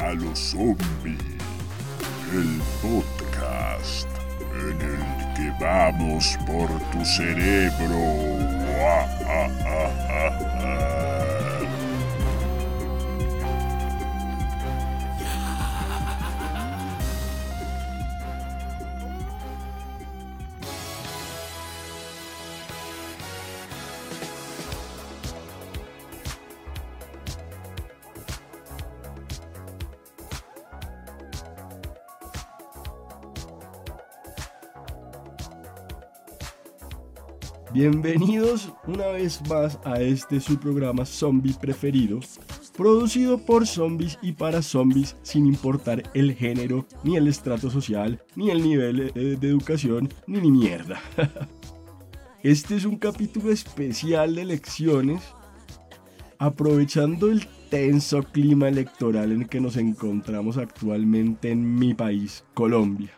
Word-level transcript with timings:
A 0.00 0.12
los 0.14 0.38
zombies, 0.38 1.18
el 2.32 2.62
podcast 2.80 4.08
en 4.54 4.80
el 4.80 5.34
que 5.34 5.52
vamos 5.60 6.38
por 6.46 6.68
tu 6.90 7.04
cerebro. 7.04 8.00
Ah, 8.80 9.06
ah, 9.26 9.50
ah. 9.66 10.31
Bienvenidos 37.82 38.72
una 38.86 39.08
vez 39.08 39.42
más 39.48 39.80
a 39.84 40.00
este 40.00 40.38
su 40.38 40.56
programa 40.56 41.04
zombie 41.04 41.52
preferido, 41.60 42.20
producido 42.76 43.38
por 43.38 43.66
zombies 43.66 44.20
y 44.22 44.30
para 44.30 44.62
zombies 44.62 45.16
sin 45.22 45.48
importar 45.48 46.04
el 46.14 46.32
género, 46.32 46.86
ni 47.02 47.16
el 47.16 47.26
estrato 47.26 47.70
social, 47.70 48.22
ni 48.36 48.50
el 48.50 48.62
nivel 48.62 49.10
eh, 49.16 49.36
de 49.36 49.48
educación, 49.48 50.08
ni 50.28 50.40
ni 50.40 50.52
mierda. 50.52 51.00
Este 52.44 52.76
es 52.76 52.84
un 52.84 52.98
capítulo 52.98 53.50
especial 53.50 54.36
de 54.36 54.42
elecciones, 54.42 55.20
aprovechando 56.38 57.32
el 57.32 57.48
tenso 57.68 58.22
clima 58.22 58.68
electoral 58.68 59.32
en 59.32 59.42
el 59.42 59.48
que 59.48 59.60
nos 59.60 59.76
encontramos 59.76 60.56
actualmente 60.56 61.50
en 61.50 61.74
mi 61.74 61.94
país, 61.94 62.44
Colombia. 62.54 63.10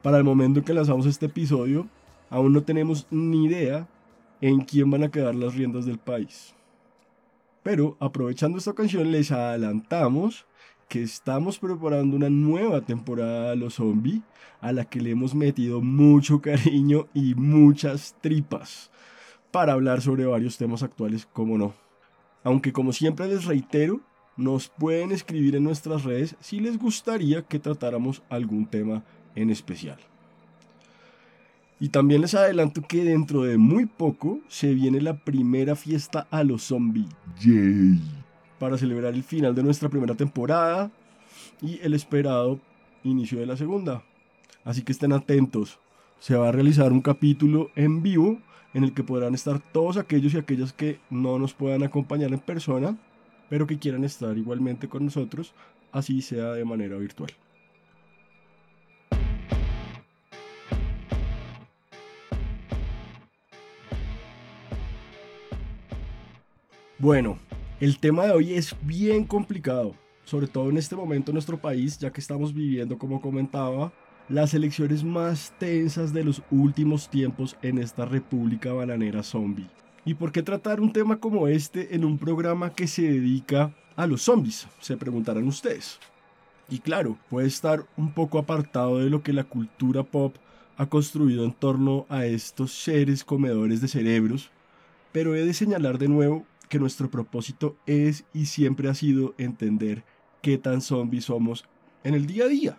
Para 0.00 0.18
el 0.18 0.22
momento 0.22 0.62
que 0.62 0.74
lanzamos 0.74 1.06
este 1.06 1.26
episodio, 1.26 1.88
aún 2.30 2.52
no 2.52 2.62
tenemos 2.62 3.08
ni 3.10 3.46
idea 3.46 3.88
en 4.40 4.60
quién 4.60 4.90
van 4.90 5.04
a 5.04 5.10
quedar 5.10 5.34
las 5.34 5.54
riendas 5.54 5.86
del 5.86 5.98
país. 5.98 6.54
Pero 7.62 7.96
aprovechando 7.98 8.58
esta 8.58 8.70
ocasión 8.70 9.10
les 9.10 9.32
adelantamos 9.32 10.46
que 10.88 11.02
estamos 11.02 11.58
preparando 11.58 12.16
una 12.16 12.30
nueva 12.30 12.80
temporada 12.80 13.50
de 13.50 13.56
los 13.56 13.74
zombies 13.74 14.22
a 14.60 14.72
la 14.72 14.84
que 14.84 15.00
le 15.00 15.10
hemos 15.10 15.34
metido 15.34 15.80
mucho 15.80 16.40
cariño 16.42 17.08
y 17.12 17.34
muchas 17.34 18.16
tripas 18.20 18.90
para 19.50 19.72
hablar 19.72 20.00
sobre 20.00 20.26
varios 20.26 20.58
temas 20.58 20.82
actuales, 20.82 21.26
como 21.32 21.58
no. 21.58 21.74
Aunque 22.44 22.72
como 22.72 22.92
siempre 22.92 23.26
les 23.26 23.46
reitero, 23.46 24.00
nos 24.36 24.68
pueden 24.68 25.12
escribir 25.12 25.56
en 25.56 25.64
nuestras 25.64 26.04
redes 26.04 26.36
si 26.40 26.60
les 26.60 26.78
gustaría 26.78 27.42
que 27.42 27.58
tratáramos 27.58 28.22
algún 28.28 28.66
tema 28.66 29.02
en 29.34 29.50
especial. 29.50 29.98
Y 31.78 31.90
también 31.90 32.22
les 32.22 32.34
adelanto 32.34 32.80
que 32.82 33.04
dentro 33.04 33.42
de 33.42 33.58
muy 33.58 33.86
poco 33.86 34.40
se 34.48 34.72
viene 34.72 35.00
la 35.00 35.18
primera 35.18 35.76
fiesta 35.76 36.26
a 36.30 36.42
los 36.42 36.62
zombies. 36.62 37.08
Yay. 37.40 38.00
Para 38.58 38.78
celebrar 38.78 39.12
el 39.12 39.22
final 39.22 39.54
de 39.54 39.62
nuestra 39.62 39.90
primera 39.90 40.14
temporada 40.14 40.90
y 41.60 41.78
el 41.82 41.92
esperado 41.92 42.58
inicio 43.04 43.38
de 43.38 43.46
la 43.46 43.56
segunda. 43.56 44.02
Así 44.64 44.82
que 44.82 44.92
estén 44.92 45.12
atentos. 45.12 45.78
Se 46.18 46.34
va 46.34 46.48
a 46.48 46.52
realizar 46.52 46.92
un 46.92 47.02
capítulo 47.02 47.70
en 47.76 48.02
vivo 48.02 48.38
en 48.72 48.84
el 48.84 48.92
que 48.94 49.04
podrán 49.04 49.34
estar 49.34 49.60
todos 49.72 49.96
aquellos 49.96 50.34
y 50.34 50.38
aquellas 50.38 50.72
que 50.72 50.98
no 51.10 51.38
nos 51.38 51.54
puedan 51.54 51.82
acompañar 51.82 52.32
en 52.32 52.40
persona, 52.40 52.96
pero 53.48 53.66
que 53.66 53.78
quieran 53.78 54.04
estar 54.04 54.36
igualmente 54.36 54.88
con 54.88 55.04
nosotros, 55.04 55.54
así 55.92 56.20
sea 56.22 56.52
de 56.52 56.64
manera 56.64 56.96
virtual. 56.96 57.30
Bueno, 67.06 67.38
el 67.78 68.00
tema 68.00 68.24
de 68.24 68.32
hoy 68.32 68.54
es 68.54 68.74
bien 68.82 69.22
complicado, 69.22 69.94
sobre 70.24 70.48
todo 70.48 70.70
en 70.70 70.76
este 70.76 70.96
momento 70.96 71.30
en 71.30 71.34
nuestro 71.34 71.56
país, 71.56 71.96
ya 72.00 72.12
que 72.12 72.20
estamos 72.20 72.52
viviendo, 72.52 72.98
como 72.98 73.20
comentaba, 73.20 73.92
las 74.28 74.54
elecciones 74.54 75.04
más 75.04 75.54
tensas 75.56 76.12
de 76.12 76.24
los 76.24 76.42
últimos 76.50 77.08
tiempos 77.08 77.56
en 77.62 77.78
esta 77.78 78.06
república 78.06 78.72
bananera 78.72 79.22
zombie. 79.22 79.70
¿Y 80.04 80.14
por 80.14 80.32
qué 80.32 80.42
tratar 80.42 80.80
un 80.80 80.92
tema 80.92 81.20
como 81.20 81.46
este 81.46 81.94
en 81.94 82.04
un 82.04 82.18
programa 82.18 82.72
que 82.72 82.88
se 82.88 83.02
dedica 83.02 83.72
a 83.94 84.08
los 84.08 84.22
zombies? 84.22 84.66
Se 84.80 84.96
preguntarán 84.96 85.46
ustedes. 85.46 86.00
Y 86.68 86.80
claro, 86.80 87.18
puede 87.30 87.46
estar 87.46 87.86
un 87.96 88.14
poco 88.14 88.40
apartado 88.40 88.98
de 88.98 89.10
lo 89.10 89.22
que 89.22 89.32
la 89.32 89.44
cultura 89.44 90.02
pop 90.02 90.34
ha 90.76 90.86
construido 90.86 91.44
en 91.44 91.52
torno 91.52 92.04
a 92.08 92.26
estos 92.26 92.72
seres 92.72 93.22
comedores 93.22 93.80
de 93.80 93.86
cerebros, 93.86 94.50
pero 95.12 95.36
he 95.36 95.44
de 95.44 95.54
señalar 95.54 95.98
de 95.98 96.08
nuevo 96.08 96.44
que 96.68 96.78
nuestro 96.78 97.10
propósito 97.10 97.76
es 97.86 98.24
y 98.32 98.46
siempre 98.46 98.88
ha 98.88 98.94
sido 98.94 99.34
entender 99.38 100.04
qué 100.42 100.58
tan 100.58 100.80
zombies 100.80 101.26
somos 101.26 101.64
en 102.04 102.14
el 102.14 102.26
día 102.26 102.44
a 102.44 102.48
día. 102.48 102.78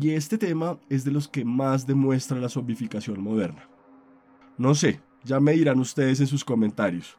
Y 0.00 0.10
este 0.10 0.38
tema 0.38 0.78
es 0.88 1.04
de 1.04 1.10
los 1.10 1.28
que 1.28 1.44
más 1.44 1.86
demuestra 1.86 2.38
la 2.38 2.48
zombificación 2.48 3.20
moderna. 3.20 3.68
No 4.56 4.74
sé, 4.74 5.00
ya 5.24 5.40
me 5.40 5.52
dirán 5.52 5.78
ustedes 5.80 6.20
en 6.20 6.26
sus 6.26 6.44
comentarios, 6.44 7.16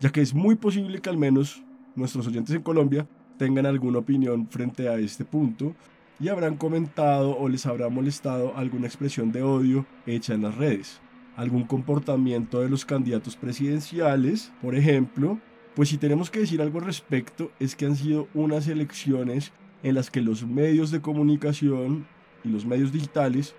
ya 0.00 0.10
que 0.10 0.20
es 0.20 0.34
muy 0.34 0.54
posible 0.54 1.00
que 1.00 1.10
al 1.10 1.16
menos 1.16 1.62
nuestros 1.94 2.26
oyentes 2.26 2.54
en 2.54 2.62
Colombia 2.62 3.06
tengan 3.38 3.66
alguna 3.66 3.98
opinión 3.98 4.46
frente 4.48 4.88
a 4.88 4.98
este 4.98 5.24
punto 5.24 5.74
y 6.20 6.28
habrán 6.28 6.56
comentado 6.56 7.36
o 7.36 7.48
les 7.48 7.66
habrá 7.66 7.88
molestado 7.88 8.56
alguna 8.56 8.86
expresión 8.86 9.32
de 9.32 9.42
odio 9.42 9.86
hecha 10.06 10.34
en 10.34 10.42
las 10.42 10.54
redes 10.56 11.00
algún 11.36 11.64
comportamiento 11.64 12.60
de 12.60 12.68
los 12.68 12.84
candidatos 12.84 13.36
presidenciales, 13.36 14.52
por 14.60 14.74
ejemplo, 14.74 15.38
pues 15.74 15.88
si 15.88 15.98
tenemos 15.98 16.30
que 16.30 16.40
decir 16.40 16.60
algo 16.60 16.78
al 16.78 16.84
respecto 16.84 17.50
es 17.58 17.74
que 17.74 17.86
han 17.86 17.96
sido 17.96 18.28
unas 18.34 18.68
elecciones 18.68 19.52
en 19.82 19.94
las 19.94 20.10
que 20.10 20.20
los 20.20 20.46
medios 20.46 20.90
de 20.90 21.00
comunicación 21.00 22.06
y 22.44 22.48
los 22.48 22.66
medios 22.66 22.92
digitales 22.92 23.54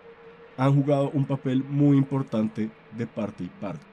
han 0.58 0.76
jugado 0.76 1.10
un 1.14 1.26
papel 1.26 1.64
muy 1.64 1.98
importante 1.98 2.70
de 2.98 3.08
parte 3.08 3.46
y 3.46 3.50
parte. 3.60 3.93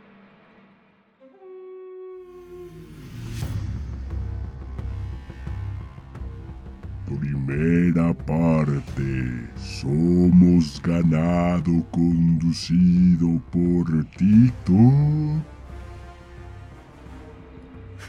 Primera 7.18 8.14
parte. 8.14 9.48
Somos 9.56 10.80
ganado 10.80 11.84
conducido 11.90 13.40
por 13.50 14.04
Tito. 14.16 15.42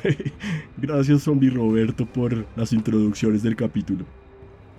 Gracias 0.78 1.24
Zombie 1.24 1.50
Roberto 1.50 2.06
por 2.06 2.46
las 2.56 2.74
introducciones 2.74 3.42
del 3.42 3.56
capítulo. 3.56 4.06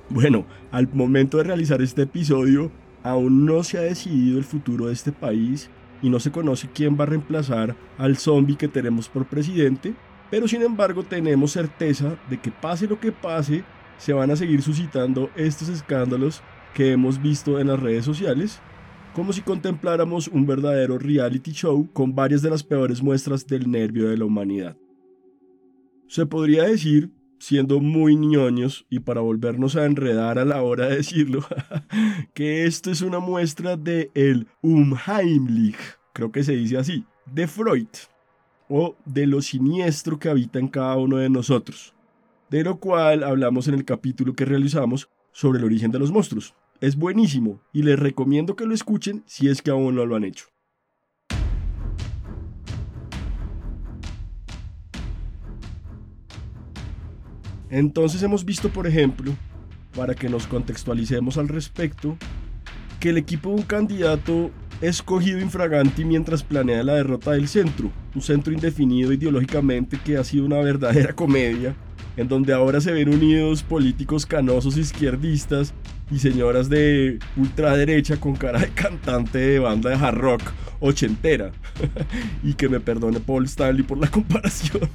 Bueno, 0.08 0.44
al 0.70 0.88
momento 0.92 1.38
de 1.38 1.44
realizar 1.44 1.82
este 1.82 2.02
episodio, 2.02 2.70
aún 3.02 3.44
no 3.44 3.64
se 3.64 3.78
ha 3.78 3.82
decidido 3.82 4.38
el 4.38 4.44
futuro 4.44 4.86
de 4.86 4.92
este 4.92 5.10
país 5.10 5.68
y 6.00 6.10
no 6.10 6.20
se 6.20 6.30
conoce 6.30 6.68
quién 6.72 6.96
va 6.98 7.04
a 7.04 7.08
reemplazar 7.08 7.74
al 7.98 8.16
zombie 8.16 8.56
que 8.56 8.68
tenemos 8.68 9.08
por 9.08 9.26
presidente, 9.26 9.94
pero 10.30 10.46
sin 10.46 10.62
embargo 10.62 11.02
tenemos 11.02 11.52
certeza 11.52 12.16
de 12.30 12.38
que 12.38 12.52
pase 12.52 12.86
lo 12.86 13.00
que 13.00 13.10
pase, 13.10 13.64
se 14.02 14.12
van 14.12 14.32
a 14.32 14.36
seguir 14.36 14.62
suscitando 14.62 15.30
estos 15.36 15.68
escándalos 15.68 16.42
que 16.74 16.90
hemos 16.90 17.22
visto 17.22 17.60
en 17.60 17.68
las 17.68 17.78
redes 17.78 18.04
sociales, 18.04 18.58
como 19.14 19.32
si 19.32 19.42
contempláramos 19.42 20.26
un 20.26 20.44
verdadero 20.44 20.98
reality 20.98 21.52
show 21.52 21.88
con 21.92 22.12
varias 22.12 22.42
de 22.42 22.50
las 22.50 22.64
peores 22.64 23.00
muestras 23.00 23.46
del 23.46 23.70
nervio 23.70 24.08
de 24.08 24.16
la 24.16 24.24
humanidad. 24.24 24.76
Se 26.08 26.26
podría 26.26 26.64
decir 26.64 27.12
siendo 27.38 27.78
muy 27.78 28.16
ñoños 28.16 28.86
y 28.90 28.98
para 28.98 29.20
volvernos 29.20 29.76
a 29.76 29.84
enredar 29.84 30.36
a 30.40 30.44
la 30.44 30.62
hora 30.62 30.88
de 30.88 30.96
decirlo, 30.96 31.46
que 32.34 32.64
esto 32.66 32.90
es 32.90 33.02
una 33.02 33.20
muestra 33.20 33.76
de 33.76 34.10
el 34.14 34.48
Unheimlich, 34.62 35.78
creo 36.12 36.32
que 36.32 36.42
se 36.42 36.56
dice 36.56 36.76
así, 36.76 37.04
de 37.26 37.46
Freud, 37.46 37.86
o 38.68 38.96
de 39.04 39.28
lo 39.28 39.40
siniestro 39.42 40.18
que 40.18 40.28
habita 40.28 40.58
en 40.58 40.66
cada 40.66 40.96
uno 40.96 41.18
de 41.18 41.30
nosotros, 41.30 41.94
de 42.52 42.62
lo 42.62 42.78
cual 42.78 43.24
hablamos 43.24 43.66
en 43.66 43.72
el 43.72 43.86
capítulo 43.86 44.34
que 44.34 44.44
realizamos 44.44 45.08
sobre 45.32 45.58
el 45.58 45.64
origen 45.64 45.90
de 45.90 45.98
los 45.98 46.12
monstruos. 46.12 46.54
Es 46.82 46.96
buenísimo 46.96 47.62
y 47.72 47.82
les 47.82 47.98
recomiendo 47.98 48.56
que 48.56 48.66
lo 48.66 48.74
escuchen 48.74 49.22
si 49.26 49.48
es 49.48 49.62
que 49.62 49.70
aún 49.70 49.94
no 49.94 50.04
lo 50.04 50.16
han 50.16 50.24
hecho. 50.24 50.44
Entonces 57.70 58.22
hemos 58.22 58.44
visto, 58.44 58.68
por 58.68 58.86
ejemplo, 58.86 59.32
para 59.96 60.14
que 60.14 60.28
nos 60.28 60.46
contextualicemos 60.46 61.38
al 61.38 61.48
respecto, 61.48 62.18
que 63.00 63.08
el 63.08 63.16
equipo 63.16 63.48
de 63.48 63.54
un 63.54 63.62
candidato 63.62 64.50
escogido 64.82 65.40
infraganti 65.40 66.04
mientras 66.04 66.42
planea 66.42 66.82
la 66.82 66.94
derrota 66.96 67.30
del 67.30 67.48
centro, 67.48 67.90
un 68.14 68.20
centro 68.20 68.52
indefinido 68.52 69.10
ideológicamente 69.10 69.98
que 70.04 70.18
ha 70.18 70.24
sido 70.24 70.44
una 70.44 70.58
verdadera 70.58 71.14
comedia, 71.14 71.74
en 72.16 72.28
donde 72.28 72.52
ahora 72.52 72.80
se 72.80 72.92
ven 72.92 73.08
unidos 73.08 73.62
políticos 73.62 74.26
canosos 74.26 74.76
izquierdistas 74.76 75.74
y 76.10 76.18
señoras 76.18 76.68
de 76.68 77.18
ultraderecha 77.36 78.18
con 78.18 78.36
cara 78.36 78.60
de 78.60 78.68
cantante 78.68 79.38
de 79.38 79.58
banda 79.58 79.90
de 79.90 79.96
hard 79.96 80.18
rock 80.18 80.42
ochentera. 80.80 81.52
y 82.42 82.54
que 82.54 82.68
me 82.68 82.80
perdone 82.80 83.20
Paul 83.20 83.44
Stanley 83.46 83.82
por 83.82 83.98
la 83.98 84.08
comparación. 84.08 84.88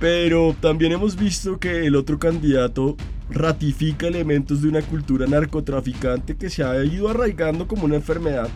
Pero 0.00 0.54
también 0.60 0.92
hemos 0.92 1.16
visto 1.16 1.58
que 1.58 1.86
el 1.86 1.96
otro 1.96 2.18
candidato 2.18 2.96
ratifica 3.30 4.06
elementos 4.06 4.62
de 4.62 4.68
una 4.68 4.80
cultura 4.80 5.26
narcotraficante 5.26 6.36
que 6.36 6.48
se 6.48 6.62
ha 6.62 6.82
ido 6.84 7.08
arraigando 7.08 7.66
como 7.66 7.84
una 7.84 7.96
enfermedad 7.96 8.48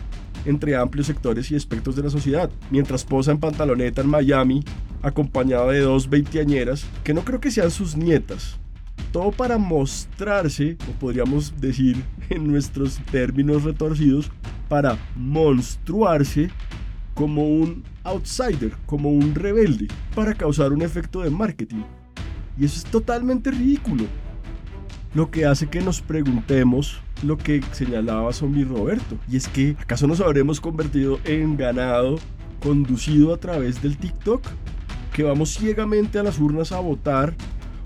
entre 0.45 0.75
amplios 0.75 1.07
sectores 1.07 1.49
y 1.51 1.55
aspectos 1.55 1.95
de 1.95 2.03
la 2.03 2.09
sociedad, 2.09 2.49
mientras 2.69 3.03
posa 3.03 3.31
en 3.31 3.39
pantaloneta 3.39 4.01
en 4.01 4.09
Miami, 4.09 4.63
acompañado 5.01 5.69
de 5.69 5.79
dos 5.79 6.09
veinteañeras, 6.09 6.85
que 7.03 7.13
no 7.13 7.23
creo 7.23 7.39
que 7.39 7.51
sean 7.51 7.71
sus 7.71 7.95
nietas. 7.95 8.57
Todo 9.11 9.31
para 9.31 9.57
mostrarse, 9.57 10.77
o 10.89 10.99
podríamos 10.99 11.59
decir 11.59 12.03
en 12.29 12.47
nuestros 12.47 12.99
términos 13.11 13.63
retorcidos, 13.63 14.31
para 14.69 14.97
monstruarse 15.15 16.49
como 17.13 17.47
un 17.47 17.83
outsider, 18.03 18.75
como 18.85 19.09
un 19.09 19.35
rebelde, 19.35 19.87
para 20.15 20.33
causar 20.33 20.73
un 20.73 20.81
efecto 20.81 21.21
de 21.21 21.29
marketing. 21.29 21.83
Y 22.57 22.65
eso 22.65 22.77
es 22.77 22.85
totalmente 22.85 23.51
ridículo. 23.51 24.05
Lo 25.13 25.29
que 25.29 25.45
hace 25.45 25.67
que 25.67 25.81
nos 25.81 26.01
preguntemos 26.01 26.99
lo 27.23 27.37
que 27.37 27.61
señalaba 27.71 28.33
Zombie 28.33 28.65
Roberto. 28.65 29.17
Y 29.29 29.37
es 29.37 29.47
que, 29.47 29.75
¿acaso 29.79 30.07
nos 30.07 30.21
habremos 30.21 30.59
convertido 30.59 31.19
en 31.25 31.57
ganado 31.57 32.19
conducido 32.61 33.33
a 33.33 33.37
través 33.37 33.81
del 33.81 33.97
TikTok? 33.97 34.43
Que 35.13 35.23
vamos 35.23 35.55
ciegamente 35.55 36.19
a 36.19 36.23
las 36.23 36.39
urnas 36.39 36.71
a 36.71 36.79
votar 36.79 37.35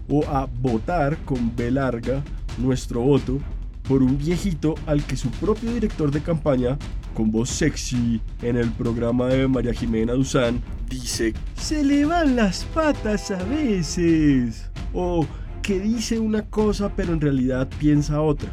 o 0.09 0.23
a 0.25 0.45
votar 0.61 1.17
con 1.25 1.55
B 1.55 1.71
larga 1.71 2.23
nuestro 2.57 3.01
voto 3.01 3.39
por 3.87 4.03
un 4.03 4.17
viejito 4.17 4.75
al 4.85 5.03
que 5.03 5.15
su 5.15 5.29
propio 5.31 5.71
director 5.73 6.11
de 6.11 6.21
campaña, 6.21 6.77
con 7.13 7.31
voz 7.31 7.49
sexy 7.49 8.21
en 8.41 8.57
el 8.57 8.69
programa 8.71 9.27
de 9.27 9.47
María 9.47 9.73
Jimena 9.73 10.13
Duzán, 10.13 10.61
dice, 10.89 11.33
se 11.55 11.83
le 11.83 12.05
van 12.05 12.35
las 12.35 12.65
patas 12.65 13.31
a 13.31 13.43
veces. 13.43 14.69
O 14.93 15.25
que 15.61 15.79
dice 15.79 16.17
una 16.19 16.43
cosa 16.43 16.93
pero 16.95 17.13
en 17.13 17.19
realidad 17.19 17.67
piensa 17.79 18.21
otra 18.21 18.49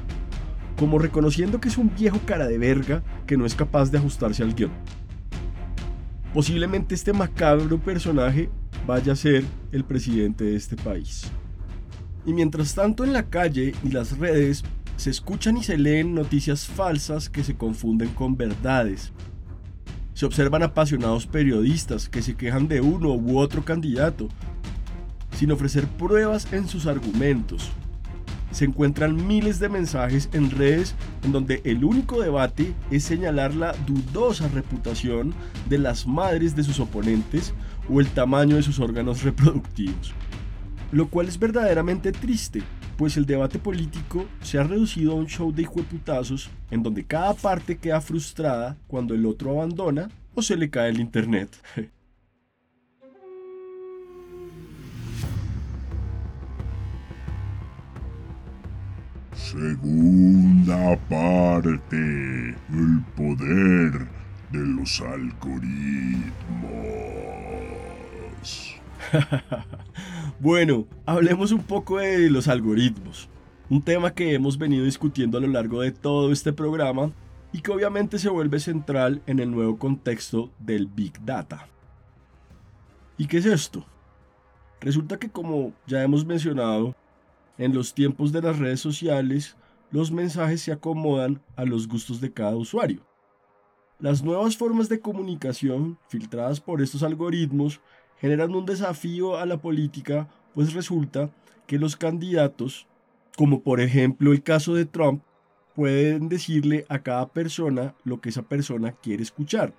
como 0.76 0.98
reconociendo 0.98 1.60
que 1.60 1.68
es 1.68 1.78
un 1.78 1.94
viejo 1.94 2.20
cara 2.26 2.46
de 2.46 2.58
verga 2.58 3.02
que 3.26 3.36
no 3.36 3.46
es 3.46 3.54
capaz 3.54 3.90
de 3.90 3.98
ajustarse 3.98 4.42
al 4.42 4.54
guion. 4.54 4.70
Posiblemente 6.32 6.94
este 6.94 7.12
macabro 7.12 7.78
personaje 7.78 8.50
vaya 8.86 9.12
a 9.12 9.16
ser 9.16 9.44
el 9.72 9.84
presidente 9.84 10.44
de 10.44 10.56
este 10.56 10.76
país. 10.76 11.30
Y 12.26 12.32
mientras 12.32 12.74
tanto 12.74 13.04
en 13.04 13.12
la 13.12 13.24
calle 13.24 13.74
y 13.84 13.90
las 13.90 14.18
redes 14.18 14.64
se 14.96 15.10
escuchan 15.10 15.56
y 15.56 15.62
se 15.62 15.76
leen 15.76 16.14
noticias 16.14 16.66
falsas 16.66 17.28
que 17.28 17.44
se 17.44 17.56
confunden 17.56 18.10
con 18.10 18.36
verdades. 18.36 19.12
Se 20.14 20.26
observan 20.26 20.62
apasionados 20.62 21.26
periodistas 21.26 22.08
que 22.08 22.22
se 22.22 22.34
quejan 22.36 22.68
de 22.68 22.80
uno 22.80 23.12
u 23.14 23.38
otro 23.38 23.64
candidato, 23.64 24.28
sin 25.36 25.50
ofrecer 25.50 25.86
pruebas 25.86 26.52
en 26.52 26.68
sus 26.68 26.86
argumentos, 26.86 27.70
se 28.54 28.64
encuentran 28.64 29.26
miles 29.26 29.58
de 29.58 29.68
mensajes 29.68 30.30
en 30.32 30.48
redes 30.48 30.94
en 31.24 31.32
donde 31.32 31.60
el 31.64 31.84
único 31.84 32.22
debate 32.22 32.72
es 32.92 33.02
señalar 33.02 33.52
la 33.52 33.72
dudosa 33.84 34.46
reputación 34.46 35.34
de 35.68 35.78
las 35.78 36.06
madres 36.06 36.54
de 36.54 36.62
sus 36.62 36.78
oponentes 36.78 37.52
o 37.90 38.00
el 38.00 38.06
tamaño 38.06 38.54
de 38.54 38.62
sus 38.62 38.78
órganos 38.78 39.24
reproductivos. 39.24 40.14
Lo 40.92 41.08
cual 41.08 41.26
es 41.26 41.36
verdaderamente 41.36 42.12
triste, 42.12 42.62
pues 42.96 43.16
el 43.16 43.26
debate 43.26 43.58
político 43.58 44.24
se 44.40 44.58
ha 44.58 44.62
reducido 44.62 45.12
a 45.12 45.16
un 45.16 45.26
show 45.26 45.52
de 45.52 45.62
hijueputazos 45.62 46.48
en 46.70 46.84
donde 46.84 47.04
cada 47.04 47.34
parte 47.34 47.76
queda 47.76 48.00
frustrada 48.00 48.76
cuando 48.86 49.14
el 49.14 49.26
otro 49.26 49.50
abandona 49.50 50.10
o 50.32 50.42
se 50.42 50.56
le 50.56 50.70
cae 50.70 50.90
el 50.90 51.00
internet. 51.00 51.50
Segunda 59.54 60.98
parte. 61.08 61.96
El 61.96 63.04
poder 63.14 64.08
de 64.50 64.58
los 64.58 65.00
algoritmos. 65.00 66.34
bueno, 70.40 70.88
hablemos 71.06 71.52
un 71.52 71.62
poco 71.62 71.98
de 71.98 72.30
los 72.30 72.48
algoritmos. 72.48 73.28
Un 73.70 73.80
tema 73.80 74.12
que 74.12 74.34
hemos 74.34 74.58
venido 74.58 74.84
discutiendo 74.84 75.38
a 75.38 75.40
lo 75.40 75.46
largo 75.46 75.82
de 75.82 75.92
todo 75.92 76.32
este 76.32 76.52
programa 76.52 77.12
y 77.52 77.60
que 77.60 77.70
obviamente 77.70 78.18
se 78.18 78.30
vuelve 78.30 78.58
central 78.58 79.22
en 79.28 79.38
el 79.38 79.52
nuevo 79.52 79.78
contexto 79.78 80.50
del 80.58 80.88
Big 80.88 81.24
Data. 81.24 81.68
¿Y 83.16 83.26
qué 83.26 83.38
es 83.38 83.46
esto? 83.46 83.86
Resulta 84.80 85.16
que 85.16 85.30
como 85.30 85.72
ya 85.86 86.02
hemos 86.02 86.26
mencionado, 86.26 86.96
en 87.58 87.74
los 87.74 87.94
tiempos 87.94 88.32
de 88.32 88.42
las 88.42 88.58
redes 88.58 88.80
sociales, 88.80 89.56
los 89.90 90.10
mensajes 90.10 90.62
se 90.62 90.72
acomodan 90.72 91.40
a 91.56 91.64
los 91.64 91.86
gustos 91.86 92.20
de 92.20 92.32
cada 92.32 92.56
usuario. 92.56 93.00
Las 94.00 94.22
nuevas 94.22 94.56
formas 94.56 94.88
de 94.88 95.00
comunicación, 95.00 95.98
filtradas 96.08 96.60
por 96.60 96.82
estos 96.82 97.02
algoritmos, 97.02 97.80
generan 98.18 98.54
un 98.54 98.66
desafío 98.66 99.36
a 99.38 99.46
la 99.46 99.58
política, 99.58 100.28
pues 100.52 100.74
resulta 100.74 101.30
que 101.66 101.78
los 101.78 101.96
candidatos, 101.96 102.86
como 103.36 103.62
por 103.62 103.80
ejemplo 103.80 104.32
el 104.32 104.42
caso 104.42 104.74
de 104.74 104.84
Trump, 104.84 105.22
pueden 105.74 106.28
decirle 106.28 106.86
a 106.88 107.00
cada 107.00 107.28
persona 107.28 107.94
lo 108.04 108.20
que 108.20 108.28
esa 108.30 108.42
persona 108.42 108.92
quiere 108.92 109.22
escuchar. 109.22 109.74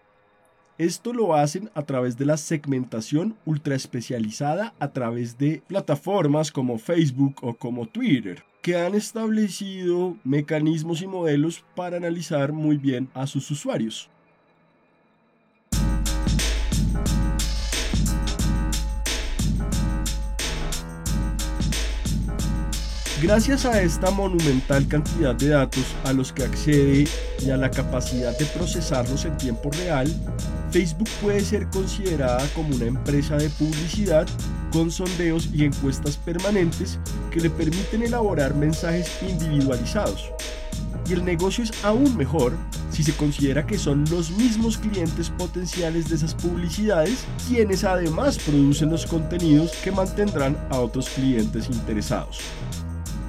Esto 0.77 1.13
lo 1.13 1.35
hacen 1.35 1.69
a 1.73 1.83
través 1.83 2.17
de 2.17 2.25
la 2.25 2.35
segmentación 2.35 3.37
ultra 3.45 3.75
especializada 3.75 4.73
a 4.77 4.89
través 4.89 5.37
de 5.37 5.61
plataformas 5.67 6.51
como 6.51 6.79
Facebook 6.79 7.35
o 7.41 7.53
como 7.53 7.85
Twitter, 7.85 8.43
que 8.61 8.75
han 8.75 8.93
establecido 8.93 10.17
mecanismos 10.25 11.01
y 11.01 11.07
modelos 11.07 11.63
para 11.75 11.95
analizar 11.95 12.51
muy 12.51 12.75
bien 12.75 13.07
a 13.13 13.25
sus 13.25 13.49
usuarios. 13.51 14.09
Gracias 23.21 23.65
a 23.65 23.81
esta 23.81 24.11
monumental 24.11 24.87
cantidad 24.89 25.33
de 25.33 25.47
datos 25.49 25.95
a 26.03 26.11
los 26.11 26.33
que 26.33 26.43
accede 26.43 27.07
y 27.43 27.49
a 27.49 27.55
la 27.55 27.71
capacidad 27.71 28.37
de 28.37 28.45
procesarlos 28.45 29.23
en 29.23 29.37
tiempo 29.37 29.71
real, 29.71 30.07
Facebook 30.75 31.07
puede 31.21 31.39
ser 31.39 31.69
considerada 31.69 32.45
como 32.53 32.75
una 32.75 32.83
empresa 32.83 33.37
de 33.37 33.49
publicidad 33.49 34.27
con 34.73 34.91
sondeos 34.91 35.47
y 35.53 35.63
encuestas 35.63 36.17
permanentes 36.17 36.99
que 37.31 37.39
le 37.39 37.49
permiten 37.49 38.03
elaborar 38.03 38.53
mensajes 38.53 39.09
individualizados. 39.21 40.29
Y 41.07 41.13
el 41.13 41.23
negocio 41.23 41.63
es 41.63 41.71
aún 41.85 42.17
mejor 42.17 42.57
si 42.91 43.03
se 43.03 43.13
considera 43.13 43.65
que 43.65 43.77
son 43.77 44.03
los 44.11 44.31
mismos 44.31 44.77
clientes 44.77 45.29
potenciales 45.29 46.09
de 46.09 46.15
esas 46.15 46.35
publicidades 46.35 47.23
quienes 47.47 47.85
además 47.85 48.37
producen 48.37 48.89
los 48.89 49.05
contenidos 49.05 49.71
que 49.81 49.93
mantendrán 49.93 50.57
a 50.71 50.81
otros 50.81 51.07
clientes 51.07 51.69
interesados. 51.69 52.41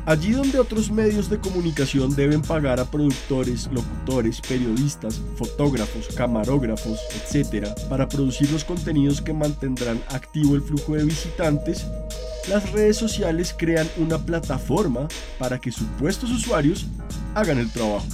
Allí 0.07 0.31
donde 0.31 0.61
otros 0.61 0.89
medios 0.89 1.29
de 1.29 1.41
comunicación 1.41 2.15
deben 2.15 2.41
pagar 2.41 2.79
a 2.79 2.85
productores, 2.85 3.69
locutores, 3.73 4.41
periodistas, 4.41 5.21
fotógrafos, 5.35 6.07
camarógrafos, 6.15 7.01
etc., 7.17 7.67
para 7.91 8.09
producir 8.09 8.49
los 8.53 8.65
contenidos 8.65 9.21
que 9.21 9.33
mantendrán 9.33 10.01
activo 10.11 10.55
el 10.55 10.63
flujo 10.63 10.95
de 10.95 11.03
visitantes, 11.05 11.85
las 12.49 12.71
redes 12.71 12.97
sociales 12.97 13.53
crean 13.59 13.89
una 13.97 14.17
plataforma 14.17 15.09
para 15.41 15.59
que 15.59 15.73
supuestos 15.73 16.31
usuarios 16.31 16.87
hagan 17.35 17.59
el 17.59 17.73
trabajo. 17.73 18.07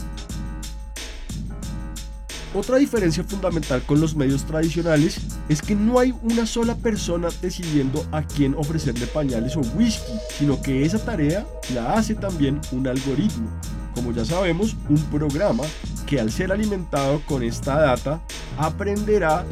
Otra 2.54 2.76
diferencia 2.76 3.24
fundamental 3.24 3.80
con 3.82 3.98
los 3.98 4.14
medios 4.14 4.44
tradicionales 4.44 5.16
es 5.48 5.62
que 5.62 5.74
no 5.74 5.98
hay 5.98 6.12
una 6.22 6.44
sola 6.44 6.74
persona 6.74 7.28
decidiendo 7.40 8.04
a 8.12 8.22
quién 8.22 8.54
ofrecerle 8.54 9.06
pañales 9.06 9.56
o 9.56 9.60
whisky, 9.74 10.12
sino 10.38 10.60
que 10.60 10.84
esa 10.84 11.02
tarea 11.02 11.46
la 11.72 11.94
hace 11.94 12.14
también 12.14 12.60
un 12.72 12.86
algoritmo. 12.86 13.48
Como 13.94 14.12
ya 14.12 14.26
sabemos, 14.26 14.76
un 14.90 15.02
programa 15.04 15.64
que 16.06 16.20
al 16.20 16.30
ser 16.30 16.52
alimentado 16.52 17.22
con 17.26 17.42
esta 17.42 17.78
data 17.78 18.20
aprenderá 18.58 19.46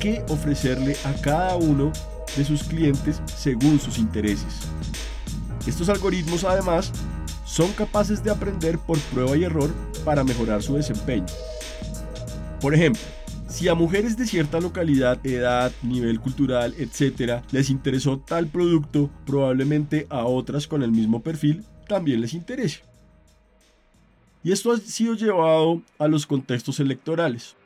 qué 0.00 0.24
ofrecerle 0.28 0.96
a 1.04 1.12
cada 1.20 1.54
uno 1.54 1.92
de 2.36 2.44
sus 2.44 2.64
clientes 2.64 3.22
según 3.26 3.78
sus 3.78 3.96
intereses. 3.98 4.62
Estos 5.68 5.88
algoritmos 5.88 6.42
además 6.42 6.90
son 7.44 7.70
capaces 7.74 8.24
de 8.24 8.32
aprender 8.32 8.76
por 8.78 8.98
prueba 8.98 9.36
y 9.36 9.44
error 9.44 9.70
para 10.04 10.24
mejorar 10.24 10.64
su 10.64 10.74
desempeño. 10.74 11.26
Por 12.60 12.74
ejemplo, 12.74 13.00
si 13.48 13.68
a 13.68 13.74
mujeres 13.74 14.18
de 14.18 14.26
cierta 14.26 14.60
localidad, 14.60 15.26
edad, 15.26 15.72
nivel 15.82 16.20
cultural, 16.20 16.74
etc., 16.78 17.42
les 17.52 17.70
interesó 17.70 18.18
tal 18.18 18.46
producto, 18.48 19.10
probablemente 19.24 20.06
a 20.10 20.24
otras 20.24 20.66
con 20.66 20.82
el 20.82 20.92
mismo 20.92 21.22
perfil 21.22 21.64
también 21.88 22.20
les 22.20 22.34
interese. 22.34 22.82
Y 24.44 24.52
esto 24.52 24.72
ha 24.72 24.76
sido 24.76 25.14
llevado 25.14 25.82
a 25.98 26.06
los 26.06 26.26
contextos 26.26 26.80
electorales. 26.80 27.56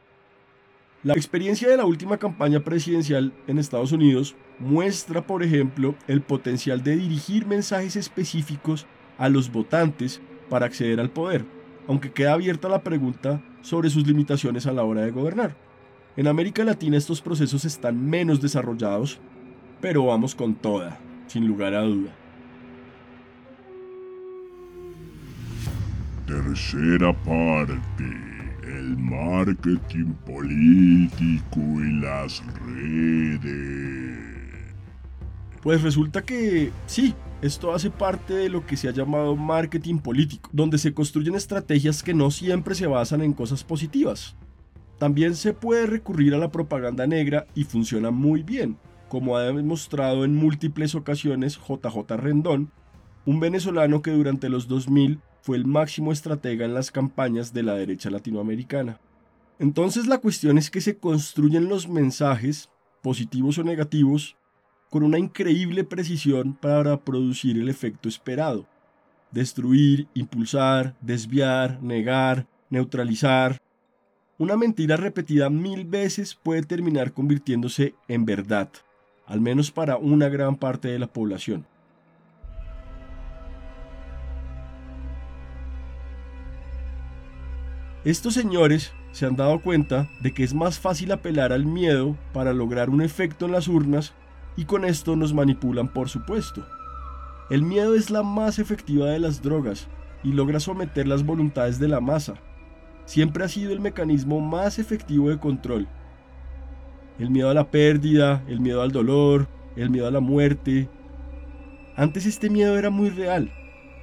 La 1.02 1.14
experiencia 1.14 1.68
de 1.68 1.76
la 1.76 1.84
última 1.84 2.16
campaña 2.16 2.60
presidencial 2.60 3.32
en 3.48 3.58
Estados 3.58 3.92
Unidos 3.92 4.36
muestra, 4.60 5.26
por 5.26 5.42
ejemplo, 5.42 5.96
el 6.06 6.22
potencial 6.22 6.82
de 6.82 6.96
dirigir 6.96 7.46
mensajes 7.46 7.96
específicos 7.96 8.86
a 9.18 9.28
los 9.28 9.50
votantes 9.50 10.20
para 10.48 10.66
acceder 10.66 11.00
al 11.00 11.10
poder, 11.10 11.44
aunque 11.88 12.12
queda 12.12 12.32
abierta 12.32 12.68
la 12.68 12.82
pregunta 12.82 13.42
sobre 13.64 13.88
sus 13.88 14.06
limitaciones 14.06 14.66
a 14.66 14.72
la 14.72 14.84
hora 14.84 15.00
de 15.02 15.10
gobernar. 15.10 15.56
En 16.16 16.28
América 16.28 16.62
Latina 16.62 16.98
estos 16.98 17.20
procesos 17.20 17.64
están 17.64 18.08
menos 18.08 18.40
desarrollados, 18.40 19.18
pero 19.80 20.06
vamos 20.06 20.34
con 20.34 20.54
toda, 20.54 20.98
sin 21.26 21.48
lugar 21.48 21.74
a 21.74 21.82
duda. 21.82 22.10
Tercera 26.26 27.12
parte. 27.24 28.04
El 28.62 28.96
marketing 28.96 30.12
político 30.26 31.60
y 31.60 32.00
las 32.00 32.42
redes. 32.66 34.18
Pues 35.62 35.82
resulta 35.82 36.22
que 36.22 36.70
sí, 36.86 37.14
esto 37.44 37.74
hace 37.74 37.90
parte 37.90 38.32
de 38.32 38.48
lo 38.48 38.64
que 38.64 38.74
se 38.74 38.88
ha 38.88 38.90
llamado 38.90 39.36
marketing 39.36 39.98
político, 39.98 40.48
donde 40.50 40.78
se 40.78 40.94
construyen 40.94 41.34
estrategias 41.34 42.02
que 42.02 42.14
no 42.14 42.30
siempre 42.30 42.74
se 42.74 42.86
basan 42.86 43.20
en 43.20 43.34
cosas 43.34 43.62
positivas. 43.62 44.34
También 44.98 45.34
se 45.34 45.52
puede 45.52 45.84
recurrir 45.84 46.34
a 46.34 46.38
la 46.38 46.50
propaganda 46.50 47.06
negra 47.06 47.46
y 47.54 47.64
funciona 47.64 48.10
muy 48.10 48.42
bien, 48.42 48.78
como 49.10 49.36
ha 49.36 49.42
demostrado 49.42 50.24
en 50.24 50.34
múltiples 50.34 50.94
ocasiones 50.94 51.58
JJ 51.58 52.16
Rendón, 52.16 52.70
un 53.26 53.40
venezolano 53.40 54.00
que 54.00 54.12
durante 54.12 54.48
los 54.48 54.66
2000 54.66 55.20
fue 55.42 55.58
el 55.58 55.66
máximo 55.66 56.12
estratega 56.12 56.64
en 56.64 56.72
las 56.72 56.90
campañas 56.90 57.52
de 57.52 57.62
la 57.62 57.74
derecha 57.74 58.08
latinoamericana. 58.08 59.00
Entonces 59.58 60.06
la 60.06 60.16
cuestión 60.16 60.56
es 60.56 60.70
que 60.70 60.80
se 60.80 60.96
construyen 60.96 61.68
los 61.68 61.90
mensajes, 61.90 62.70
positivos 63.02 63.58
o 63.58 63.64
negativos, 63.64 64.38
con 64.94 65.02
una 65.02 65.18
increíble 65.18 65.82
precisión 65.82 66.54
para 66.54 66.96
producir 67.00 67.58
el 67.58 67.68
efecto 67.68 68.08
esperado. 68.08 68.64
Destruir, 69.32 70.06
impulsar, 70.14 70.94
desviar, 71.00 71.82
negar, 71.82 72.46
neutralizar. 72.70 73.60
Una 74.38 74.56
mentira 74.56 74.96
repetida 74.96 75.50
mil 75.50 75.84
veces 75.84 76.36
puede 76.36 76.62
terminar 76.62 77.12
convirtiéndose 77.12 77.96
en 78.06 78.24
verdad, 78.24 78.68
al 79.26 79.40
menos 79.40 79.72
para 79.72 79.96
una 79.96 80.28
gran 80.28 80.54
parte 80.54 80.86
de 80.86 81.00
la 81.00 81.08
población. 81.08 81.66
Estos 88.04 88.34
señores 88.34 88.92
se 89.10 89.26
han 89.26 89.34
dado 89.34 89.60
cuenta 89.60 90.08
de 90.20 90.32
que 90.32 90.44
es 90.44 90.54
más 90.54 90.78
fácil 90.78 91.10
apelar 91.10 91.52
al 91.52 91.66
miedo 91.66 92.16
para 92.32 92.52
lograr 92.52 92.90
un 92.90 93.02
efecto 93.02 93.46
en 93.46 93.50
las 93.50 93.66
urnas 93.66 94.14
y 94.56 94.64
con 94.64 94.84
esto 94.84 95.16
nos 95.16 95.34
manipulan 95.34 95.88
por 95.88 96.08
supuesto. 96.08 96.64
El 97.50 97.62
miedo 97.62 97.94
es 97.94 98.10
la 98.10 98.22
más 98.22 98.58
efectiva 98.58 99.06
de 99.06 99.18
las 99.18 99.42
drogas 99.42 99.88
y 100.22 100.32
logra 100.32 100.60
someter 100.60 101.06
las 101.06 101.24
voluntades 101.24 101.78
de 101.78 101.88
la 101.88 102.00
masa. 102.00 102.34
Siempre 103.04 103.44
ha 103.44 103.48
sido 103.48 103.72
el 103.72 103.80
mecanismo 103.80 104.40
más 104.40 104.78
efectivo 104.78 105.28
de 105.28 105.38
control. 105.38 105.86
El 107.18 107.30
miedo 107.30 107.50
a 107.50 107.54
la 107.54 107.70
pérdida, 107.70 108.42
el 108.48 108.60
miedo 108.60 108.82
al 108.82 108.92
dolor, 108.92 109.46
el 109.76 109.90
miedo 109.90 110.06
a 110.06 110.10
la 110.10 110.20
muerte. 110.20 110.88
Antes 111.96 112.26
este 112.26 112.48
miedo 112.48 112.78
era 112.78 112.90
muy 112.90 113.10
real. 113.10 113.52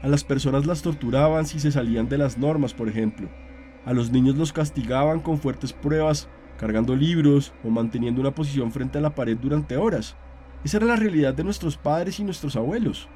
A 0.04 0.08
las 0.08 0.24
personas 0.24 0.66
las 0.66 0.82
torturaban 0.82 1.46
si 1.46 1.60
se 1.60 1.72
salían 1.72 2.10
de 2.10 2.18
las 2.18 2.38
normas, 2.38 2.74
por 2.74 2.88
ejemplo. 2.88 3.30
A 3.86 3.94
los 3.94 4.12
niños 4.12 4.36
los 4.36 4.54
castigaban 4.54 5.20
con 5.20 5.40
fuertes 5.40 5.74
pruebas, 5.74 6.30
cargando 6.58 6.96
libros 6.96 7.54
o 7.64 7.70
manteniendo 7.70 8.22
una 8.22 8.36
posición 8.36 8.72
frente 8.72 9.00
a 9.00 9.02
la 9.02 9.16
pared 9.16 9.38
durante 9.38 9.78
horas. 9.78 10.16
Esa 10.64 10.78
era 10.78 10.86
la 10.86 10.96
realidad 10.96 11.34
de 11.34 11.44
nuestros 11.44 11.78
padres 11.78 12.20
y 12.20 12.24
nuestros 12.24 12.56
abuelos. 12.56 13.08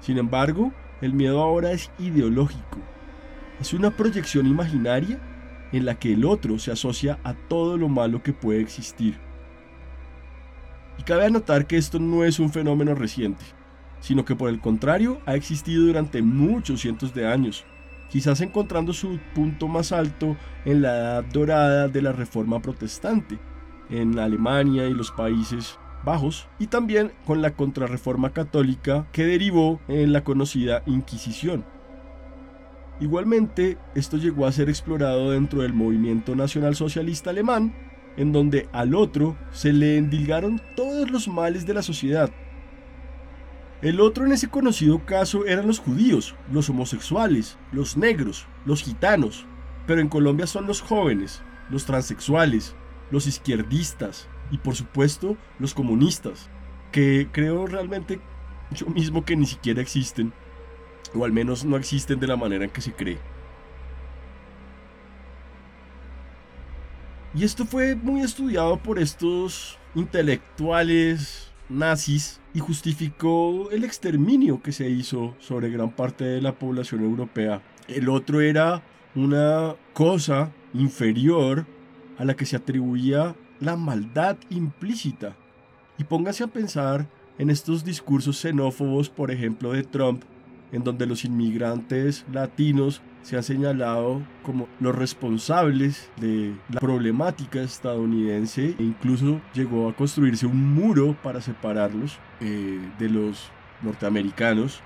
Sin 0.00 0.16
embargo, 0.16 0.72
el 1.00 1.12
miedo 1.12 1.42
ahora 1.42 1.72
es 1.72 1.90
ideológico. 1.98 2.78
Es 3.60 3.72
una 3.72 3.90
proyección 3.90 4.46
imaginaria 4.46 5.20
en 5.72 5.84
la 5.84 5.98
que 5.98 6.12
el 6.12 6.24
otro 6.24 6.58
se 6.58 6.70
asocia 6.70 7.18
a 7.24 7.34
todo 7.34 7.76
lo 7.76 7.88
malo 7.88 8.22
que 8.22 8.32
puede 8.32 8.60
existir. 8.60 9.18
Y 10.98 11.02
cabe 11.02 11.26
anotar 11.26 11.66
que 11.66 11.76
esto 11.76 11.98
no 11.98 12.24
es 12.24 12.38
un 12.38 12.50
fenómeno 12.50 12.94
reciente, 12.94 13.44
sino 14.00 14.24
que 14.24 14.36
por 14.36 14.48
el 14.48 14.60
contrario 14.60 15.20
ha 15.26 15.34
existido 15.34 15.84
durante 15.84 16.22
muchos 16.22 16.80
cientos 16.80 17.12
de 17.12 17.26
años, 17.26 17.64
quizás 18.08 18.40
encontrando 18.40 18.92
su 18.92 19.18
punto 19.34 19.66
más 19.66 19.90
alto 19.90 20.36
en 20.64 20.82
la 20.82 20.96
edad 20.96 21.24
dorada 21.24 21.88
de 21.88 22.02
la 22.02 22.12
Reforma 22.12 22.60
Protestante, 22.60 23.38
en 23.90 24.18
Alemania 24.18 24.86
y 24.86 24.94
los 24.94 25.10
Países 25.10 25.78
Bajos, 26.04 26.48
y 26.58 26.68
también 26.68 27.12
con 27.26 27.42
la 27.42 27.52
contrarreforma 27.52 28.32
católica 28.32 29.06
que 29.12 29.24
derivó 29.24 29.80
en 29.88 30.12
la 30.12 30.24
conocida 30.24 30.82
Inquisición. 30.86 31.64
Igualmente, 33.00 33.78
esto 33.94 34.16
llegó 34.16 34.46
a 34.46 34.52
ser 34.52 34.68
explorado 34.68 35.30
dentro 35.30 35.62
del 35.62 35.72
movimiento 35.72 36.34
nacional 36.34 36.74
socialista 36.74 37.30
alemán, 37.30 37.74
en 38.16 38.32
donde 38.32 38.68
al 38.72 38.94
otro 38.94 39.36
se 39.52 39.72
le 39.72 39.96
endilgaron 39.96 40.60
todos 40.74 41.10
los 41.10 41.28
males 41.28 41.66
de 41.66 41.74
la 41.74 41.82
sociedad. 41.82 42.30
El 43.80 44.00
otro 44.00 44.26
en 44.26 44.32
ese 44.32 44.48
conocido 44.48 45.06
caso 45.06 45.46
eran 45.46 45.68
los 45.68 45.78
judíos, 45.78 46.34
los 46.50 46.68
homosexuales, 46.68 47.56
los 47.70 47.96
negros, 47.96 48.46
los 48.64 48.82
gitanos, 48.82 49.46
pero 49.86 50.00
en 50.00 50.08
Colombia 50.08 50.48
son 50.48 50.66
los 50.66 50.80
jóvenes, 50.80 51.42
los 51.70 51.84
transexuales, 51.84 52.74
los 53.12 53.28
izquierdistas, 53.28 54.28
y 54.50 54.58
por 54.58 54.74
supuesto 54.74 55.36
los 55.58 55.74
comunistas, 55.74 56.48
que 56.92 57.28
creo 57.32 57.66
realmente 57.66 58.20
yo 58.70 58.86
mismo 58.86 59.24
que 59.24 59.36
ni 59.36 59.46
siquiera 59.46 59.80
existen, 59.80 60.32
o 61.14 61.24
al 61.24 61.32
menos 61.32 61.64
no 61.64 61.76
existen 61.76 62.20
de 62.20 62.26
la 62.26 62.36
manera 62.36 62.64
en 62.64 62.70
que 62.70 62.80
se 62.80 62.92
cree. 62.92 63.18
Y 67.34 67.44
esto 67.44 67.66
fue 67.66 67.94
muy 67.94 68.22
estudiado 68.22 68.78
por 68.78 68.98
estos 68.98 69.78
intelectuales 69.94 71.52
nazis 71.68 72.40
y 72.54 72.60
justificó 72.60 73.70
el 73.70 73.84
exterminio 73.84 74.62
que 74.62 74.72
se 74.72 74.88
hizo 74.88 75.34
sobre 75.38 75.70
gran 75.70 75.90
parte 75.90 76.24
de 76.24 76.40
la 76.40 76.58
población 76.58 77.04
europea. 77.04 77.62
El 77.86 78.08
otro 78.08 78.40
era 78.40 78.82
una 79.14 79.76
cosa 79.92 80.50
inferior 80.74 81.66
a 82.18 82.24
la 82.24 82.34
que 82.34 82.46
se 82.46 82.56
atribuía 82.56 83.36
la 83.60 83.76
maldad 83.76 84.36
implícita. 84.50 85.36
Y 85.98 86.04
póngase 86.04 86.44
a 86.44 86.48
pensar 86.48 87.06
en 87.38 87.50
estos 87.50 87.84
discursos 87.84 88.38
xenófobos, 88.38 89.08
por 89.08 89.30
ejemplo, 89.30 89.72
de 89.72 89.82
Trump, 89.82 90.22
en 90.72 90.84
donde 90.84 91.06
los 91.06 91.24
inmigrantes 91.24 92.24
latinos 92.32 93.00
se 93.22 93.36
han 93.36 93.42
señalado 93.42 94.22
como 94.42 94.68
los 94.80 94.94
responsables 94.94 96.10
de 96.16 96.54
la 96.70 96.80
problemática 96.80 97.60
estadounidense 97.60 98.74
e 98.78 98.82
incluso 98.82 99.40
llegó 99.54 99.88
a 99.88 99.96
construirse 99.96 100.46
un 100.46 100.74
muro 100.74 101.16
para 101.22 101.40
separarlos 101.40 102.18
eh, 102.40 102.80
de 102.98 103.08
los 103.08 103.50
norteamericanos. 103.82 104.80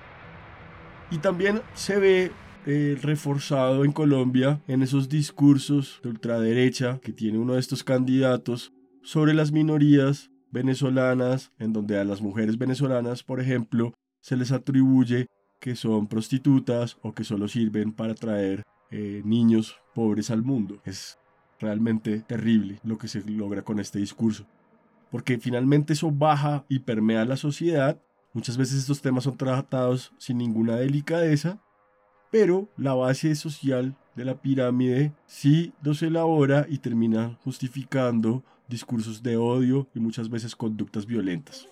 Y 1.11 1.19
también 1.19 1.61
se 1.75 1.99
ve 1.99 2.33
eh, 2.65 2.97
reforzado 3.03 3.85
en 3.85 3.91
Colombia 3.93 4.61
en 4.69 4.83
esos 4.83 5.09
discursos 5.09 6.01
de 6.03 6.11
ultraderecha 6.11 7.01
que 7.01 7.13
tiene 7.13 7.39
uno 7.39 7.55
de 7.55 7.61
estos 7.61 7.83
candidatos 7.83 8.73
sobre 9.03 9.35
las 9.35 9.51
minorías, 9.51 10.31
venezolanas, 10.53 11.51
en 11.59 11.73
donde 11.73 11.99
a 11.99 12.05
las 12.05 12.23
mujeres 12.23 12.59
venezolanas, 12.59 13.25
por 13.25 13.41
ejemplo, 13.41 13.95
se 14.21 14.37
les 14.37 14.53
atribuye 14.53 15.27
que 15.59 15.75
son 15.75 16.07
prostitutas 16.07 16.99
o 17.03 17.15
que 17.15 17.25
solo 17.25 17.49
sirven 17.49 17.93
para 17.93 18.15
traer 18.15 18.63
eh, 18.91 19.23
niños 19.25 19.77
pobres 19.95 20.31
al 20.31 20.43
mundo. 20.43 20.81
Es 20.85 21.19
realmente 21.59 22.21
terrible 22.21 22.79
lo 22.85 22.99
que 22.99 23.09
se 23.09 23.23
logra 23.29 23.63
con 23.63 23.81
este 23.81 23.99
discurso. 23.99 24.47
Porque 25.11 25.39
finalmente 25.39 25.95
eso 25.95 26.11
baja 26.11 26.65
y 26.69 26.81
permea 26.81 27.25
la 27.25 27.37
sociedad. 27.37 28.01
Muchas 28.33 28.57
veces 28.57 28.79
estos 28.79 29.03
temas 29.03 29.25
son 29.25 29.37
tratados 29.37 30.13
sin 30.19 30.39
ninguna 30.39 30.77
delicadeza, 30.77 31.61
pero 32.33 32.69
la 32.79 32.95
base 32.95 33.35
social 33.37 33.95
de 34.17 34.25
la 34.25 34.41
pirámide 34.41 35.13
sí 35.27 35.73
los 35.83 36.03
elabora 36.03 36.67
y 36.69 36.79
termina 36.79 37.39
justificando 37.45 38.43
discursos 38.69 39.23
de 39.23 39.37
odio 39.37 39.87
y 39.95 40.01
muchas 40.01 40.29
veces 40.31 40.57
conductas 40.57 41.07
violentas. 41.07 41.69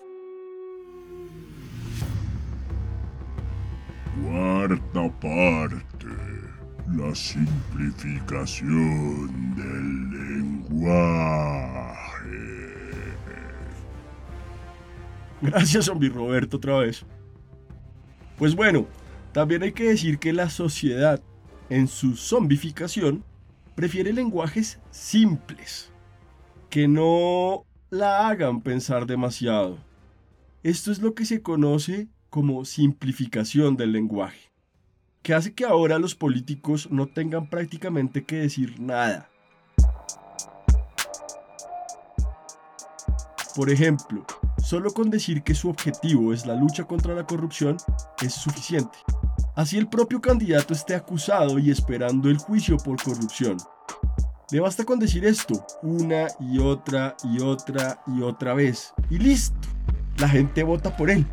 Cuarta 4.23 5.19
parte. 5.19 6.07
La 6.95 7.13
simplificación 7.15 9.55
del 9.55 10.11
lenguaje. 10.69 12.01
Gracias, 15.41 15.85
zombie 15.85 16.09
Roberto, 16.09 16.57
otra 16.57 16.77
vez. 16.79 17.05
Pues 18.37 18.55
bueno, 18.55 18.85
también 19.31 19.63
hay 19.63 19.71
que 19.71 19.85
decir 19.85 20.19
que 20.19 20.33
la 20.33 20.49
sociedad, 20.49 21.21
en 21.69 21.87
su 21.87 22.15
zombificación, 22.15 23.23
prefiere 23.75 24.11
lenguajes 24.11 24.79
simples, 24.91 25.91
que 26.69 26.87
no 26.87 27.65
la 27.89 28.27
hagan 28.27 28.61
pensar 28.61 29.05
demasiado. 29.05 29.77
Esto 30.63 30.91
es 30.91 30.99
lo 30.99 31.13
que 31.13 31.25
se 31.25 31.41
conoce 31.41 32.07
como 32.29 32.65
simplificación 32.65 33.77
del 33.77 33.93
lenguaje, 33.93 34.51
que 35.21 35.33
hace 35.33 35.53
que 35.53 35.65
ahora 35.65 35.97
los 35.97 36.15
políticos 36.15 36.89
no 36.91 37.07
tengan 37.07 37.49
prácticamente 37.49 38.23
que 38.23 38.37
decir 38.37 38.79
nada. 38.79 39.29
Por 43.55 43.69
ejemplo, 43.69 44.25
solo 44.61 44.91
con 44.91 45.09
decir 45.09 45.43
que 45.43 45.55
su 45.55 45.69
objetivo 45.69 46.33
es 46.33 46.45
la 46.45 46.55
lucha 46.55 46.85
contra 46.85 47.13
la 47.15 47.25
corrupción 47.25 47.77
es 48.21 48.33
suficiente. 48.33 48.97
Así 49.55 49.77
el 49.77 49.87
propio 49.87 50.21
candidato 50.21 50.73
esté 50.73 50.95
acusado 50.95 51.59
y 51.59 51.71
esperando 51.71 52.29
el 52.29 52.37
juicio 52.37 52.77
por 52.77 53.01
corrupción. 53.01 53.57
Le 54.51 54.59
basta 54.59 54.83
con 54.83 54.99
decir 54.99 55.25
esto 55.25 55.65
una 55.81 56.27
y 56.39 56.59
otra 56.59 57.15
y 57.23 57.41
otra 57.41 58.01
y 58.07 58.21
otra 58.21 58.53
vez. 58.53 58.93
Y 59.09 59.17
listo. 59.17 59.55
La 60.17 60.27
gente 60.27 60.63
vota 60.63 60.95
por 60.95 61.09
él 61.09 61.25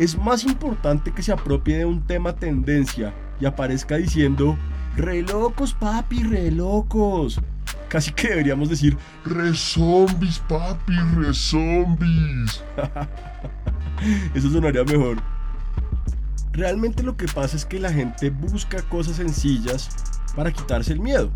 es 0.00 0.16
más 0.16 0.44
importante 0.44 1.12
que 1.12 1.22
se 1.22 1.30
apropie 1.30 1.76
de 1.76 1.84
un 1.84 2.06
tema 2.06 2.34
tendencia 2.34 3.12
y 3.38 3.44
aparezca 3.44 3.96
diciendo, 3.96 4.56
re 4.96 5.20
locos 5.20 5.74
papi, 5.74 6.22
re 6.22 6.50
locos. 6.50 7.38
Casi 7.90 8.12
que 8.12 8.28
deberíamos 8.28 8.70
decir, 8.70 8.96
re 9.26 9.52
zombies 9.54 10.38
papi, 10.48 10.96
re 11.16 11.34
zombies. 11.34 12.64
Eso 14.34 14.48
sonaría 14.48 14.84
mejor. 14.84 15.18
Realmente 16.52 17.02
lo 17.02 17.16
que 17.16 17.26
pasa 17.26 17.56
es 17.56 17.66
que 17.66 17.78
la 17.78 17.92
gente 17.92 18.30
busca 18.30 18.80
cosas 18.82 19.16
sencillas 19.16 19.90
para 20.34 20.52
quitarse 20.52 20.92
el 20.92 21.00
miedo. 21.00 21.30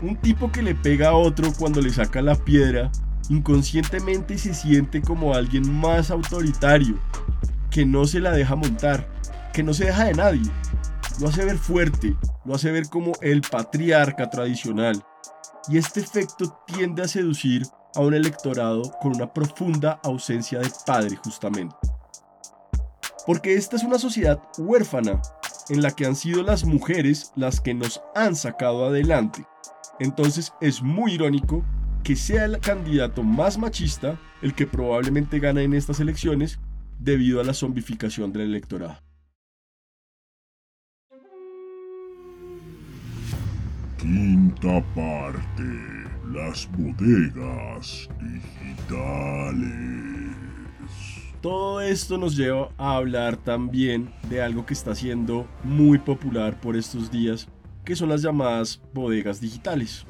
Un 0.00 0.16
tipo 0.16 0.50
que 0.50 0.62
le 0.62 0.74
pega 0.74 1.08
a 1.08 1.14
otro 1.14 1.52
cuando 1.52 1.82
le 1.82 1.90
saca 1.90 2.22
la 2.22 2.36
piedra 2.36 2.90
inconscientemente 3.28 4.38
se 4.38 4.54
siente 4.54 5.02
como 5.02 5.34
alguien 5.34 5.68
más 5.72 6.10
autoritario, 6.10 6.96
que 7.70 7.84
no 7.84 8.04
se 8.06 8.20
la 8.20 8.30
deja 8.30 8.54
montar, 8.54 9.08
que 9.52 9.62
no 9.62 9.74
se 9.74 9.86
deja 9.86 10.04
de 10.04 10.14
nadie. 10.14 10.50
Lo 11.18 11.28
hace 11.28 11.46
ver 11.46 11.56
fuerte, 11.56 12.14
lo 12.44 12.54
hace 12.54 12.70
ver 12.70 12.88
como 12.88 13.12
el 13.22 13.40
patriarca 13.40 14.28
tradicional. 14.28 15.02
Y 15.68 15.78
este 15.78 16.00
efecto 16.00 16.62
tiende 16.66 17.02
a 17.02 17.08
seducir 17.08 17.66
a 17.94 18.00
un 18.00 18.12
electorado 18.12 18.82
con 19.00 19.16
una 19.16 19.32
profunda 19.32 19.98
ausencia 20.04 20.58
de 20.58 20.70
padre 20.86 21.16
justamente. 21.16 21.74
Porque 23.26 23.54
esta 23.54 23.76
es 23.76 23.82
una 23.82 23.98
sociedad 23.98 24.40
huérfana, 24.58 25.22
en 25.70 25.82
la 25.82 25.90
que 25.90 26.04
han 26.04 26.16
sido 26.16 26.42
las 26.42 26.64
mujeres 26.64 27.32
las 27.34 27.60
que 27.60 27.72
nos 27.72 28.02
han 28.14 28.36
sacado 28.36 28.84
adelante. 28.84 29.44
Entonces 29.98 30.52
es 30.60 30.82
muy 30.82 31.14
irónico 31.14 31.64
que 32.04 32.14
sea 32.14 32.44
el 32.44 32.60
candidato 32.60 33.22
más 33.22 33.56
machista 33.58 34.20
el 34.42 34.54
que 34.54 34.66
probablemente 34.66 35.40
gana 35.40 35.62
en 35.62 35.72
estas 35.72 35.98
elecciones 35.98 36.60
debido 36.98 37.40
a 37.40 37.44
la 37.44 37.54
zombificación 37.54 38.32
del 38.32 38.42
electorado. 38.42 39.05
Quinta 44.06 44.80
parte. 44.94 45.64
Las 46.32 46.68
bodegas 46.70 48.08
digitales. 48.20 49.66
Todo 51.40 51.80
esto 51.80 52.16
nos 52.16 52.36
lleva 52.36 52.70
a 52.78 52.98
hablar 52.98 53.36
también 53.36 54.12
de 54.30 54.42
algo 54.42 54.64
que 54.64 54.74
está 54.74 54.94
siendo 54.94 55.48
muy 55.64 55.98
popular 55.98 56.60
por 56.60 56.76
estos 56.76 57.10
días, 57.10 57.48
que 57.84 57.96
son 57.96 58.08
las 58.08 58.22
llamadas 58.22 58.80
bodegas 58.94 59.40
digitales. 59.40 60.06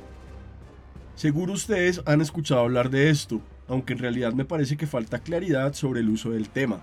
Seguro 1.14 1.54
ustedes 1.54 2.02
han 2.04 2.20
escuchado 2.20 2.60
hablar 2.60 2.90
de 2.90 3.08
esto, 3.08 3.40
aunque 3.66 3.94
en 3.94 4.00
realidad 4.00 4.34
me 4.34 4.44
parece 4.44 4.76
que 4.76 4.86
falta 4.86 5.20
claridad 5.20 5.72
sobre 5.72 6.00
el 6.00 6.10
uso 6.10 6.32
del 6.32 6.50
tema, 6.50 6.82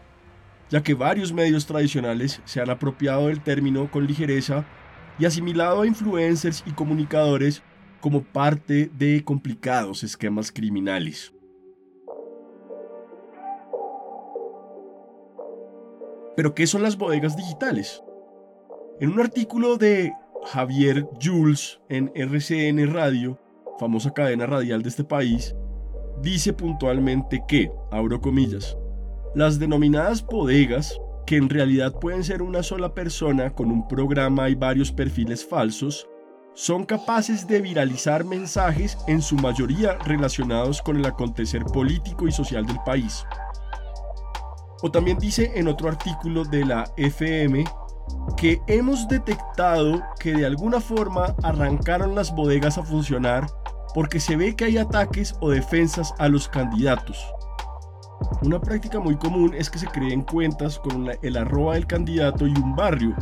ya 0.71 0.81
que 0.81 0.95
varios 0.95 1.31
medios 1.31 1.67
tradicionales 1.67 2.41
se 2.45 2.59
han 2.59 2.71
apropiado 2.71 3.27
del 3.27 3.39
término 3.39 3.91
con 3.91 4.07
ligereza 4.07 4.65
y 5.19 5.25
asimilado 5.25 5.81
a 5.81 5.87
influencers 5.87 6.63
y 6.65 6.71
comunicadores 6.71 7.61
como 8.01 8.23
parte 8.23 8.89
de 8.97 9.23
complicados 9.23 10.03
esquemas 10.03 10.51
criminales. 10.51 11.33
Pero 16.35 16.55
¿qué 16.55 16.65
son 16.65 16.81
las 16.81 16.97
bodegas 16.97 17.37
digitales? 17.37 18.03
En 18.99 19.11
un 19.11 19.19
artículo 19.19 19.77
de 19.77 20.13
Javier 20.45 21.07
Jules 21.21 21.79
en 21.89 22.11
RCN 22.15 22.91
Radio, 22.91 23.39
famosa 23.79 24.11
cadena 24.11 24.45
radial 24.45 24.81
de 24.81 24.89
este 24.89 25.03
país, 25.03 25.55
dice 26.21 26.53
puntualmente 26.53 27.43
que, 27.47 27.71
abro 27.91 28.19
comillas, 28.19 28.77
las 29.35 29.59
denominadas 29.59 30.25
bodegas, 30.25 30.99
que 31.25 31.37
en 31.37 31.49
realidad 31.49 31.93
pueden 31.93 32.23
ser 32.23 32.41
una 32.41 32.63
sola 32.63 32.93
persona 32.93 33.51
con 33.51 33.71
un 33.71 33.87
programa 33.87 34.49
y 34.49 34.55
varios 34.55 34.91
perfiles 34.91 35.45
falsos, 35.45 36.07
son 36.55 36.83
capaces 36.83 37.47
de 37.47 37.61
viralizar 37.61 38.23
mensajes 38.23 38.97
en 39.07 39.21
su 39.21 39.35
mayoría 39.35 39.97
relacionados 40.05 40.81
con 40.81 40.97
el 40.97 41.05
acontecer 41.05 41.63
político 41.63 42.27
y 42.27 42.31
social 42.31 42.65
del 42.65 42.79
país. 42.85 43.25
O 44.81 44.91
también 44.91 45.17
dice 45.17 45.51
en 45.55 45.67
otro 45.67 45.87
artículo 45.87 46.43
de 46.43 46.65
la 46.65 46.85
FM 46.97 47.63
que 48.37 48.61
hemos 48.67 49.07
detectado 49.07 50.03
que 50.19 50.33
de 50.33 50.45
alguna 50.45 50.79
forma 50.79 51.33
arrancaron 51.41 52.15
las 52.15 52.35
bodegas 52.35 52.77
a 52.77 52.83
funcionar 52.83 53.47
porque 53.93 54.19
se 54.19 54.35
ve 54.35 54.55
que 54.55 54.65
hay 54.65 54.77
ataques 54.77 55.35
o 55.39 55.49
defensas 55.49 56.13
a 56.19 56.27
los 56.27 56.49
candidatos. 56.49 57.25
Una 58.41 58.59
práctica 58.59 58.99
muy 58.99 59.15
común 59.15 59.53
es 59.53 59.69
que 59.69 59.79
se 59.79 59.87
creen 59.87 60.23
cuentas 60.23 60.79
con 60.79 61.09
el 61.21 61.37
arroba 61.37 61.75
del 61.75 61.87
candidato 61.87 62.45
y 62.45 62.51
un 62.51 62.75
barrio 62.75 63.15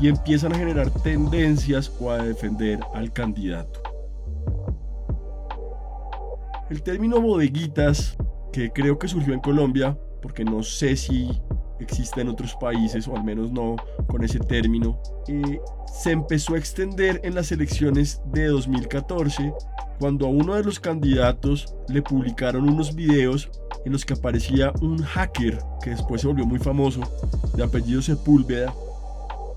y 0.00 0.08
empiezan 0.08 0.52
a 0.52 0.58
generar 0.58 0.90
tendencias 0.90 1.92
o 2.00 2.10
a 2.10 2.18
defender 2.18 2.80
al 2.94 3.12
candidato. 3.12 3.80
El 6.68 6.82
término 6.82 7.20
bodeguitas, 7.20 8.16
que 8.52 8.70
creo 8.72 8.98
que 8.98 9.08
surgió 9.08 9.32
en 9.32 9.40
Colombia, 9.40 9.96
porque 10.20 10.44
no 10.44 10.62
sé 10.62 10.96
si 10.96 11.40
existe 11.80 12.20
en 12.20 12.28
otros 12.28 12.54
países, 12.60 13.06
o 13.08 13.16
al 13.16 13.24
menos 13.24 13.52
no 13.52 13.76
con 14.06 14.24
ese 14.24 14.38
término, 14.38 15.00
eh, 15.28 15.60
se 15.92 16.12
empezó 16.12 16.54
a 16.54 16.58
extender 16.58 17.20
en 17.24 17.34
las 17.34 17.52
elecciones 17.52 18.20
de 18.32 18.46
2014 18.46 19.52
cuando 19.98 20.26
a 20.26 20.30
uno 20.30 20.54
de 20.54 20.64
los 20.64 20.78
candidatos 20.78 21.74
le 21.88 22.02
publicaron 22.02 22.68
unos 22.68 22.94
videos 22.94 23.50
en 23.84 23.92
los 23.92 24.04
que 24.04 24.14
aparecía 24.14 24.72
un 24.82 24.98
hacker 25.02 25.58
que 25.82 25.90
después 25.90 26.20
se 26.20 26.26
volvió 26.26 26.44
muy 26.44 26.58
famoso, 26.58 27.00
de 27.54 27.64
apellido 27.64 28.02
Sepúlveda, 28.02 28.74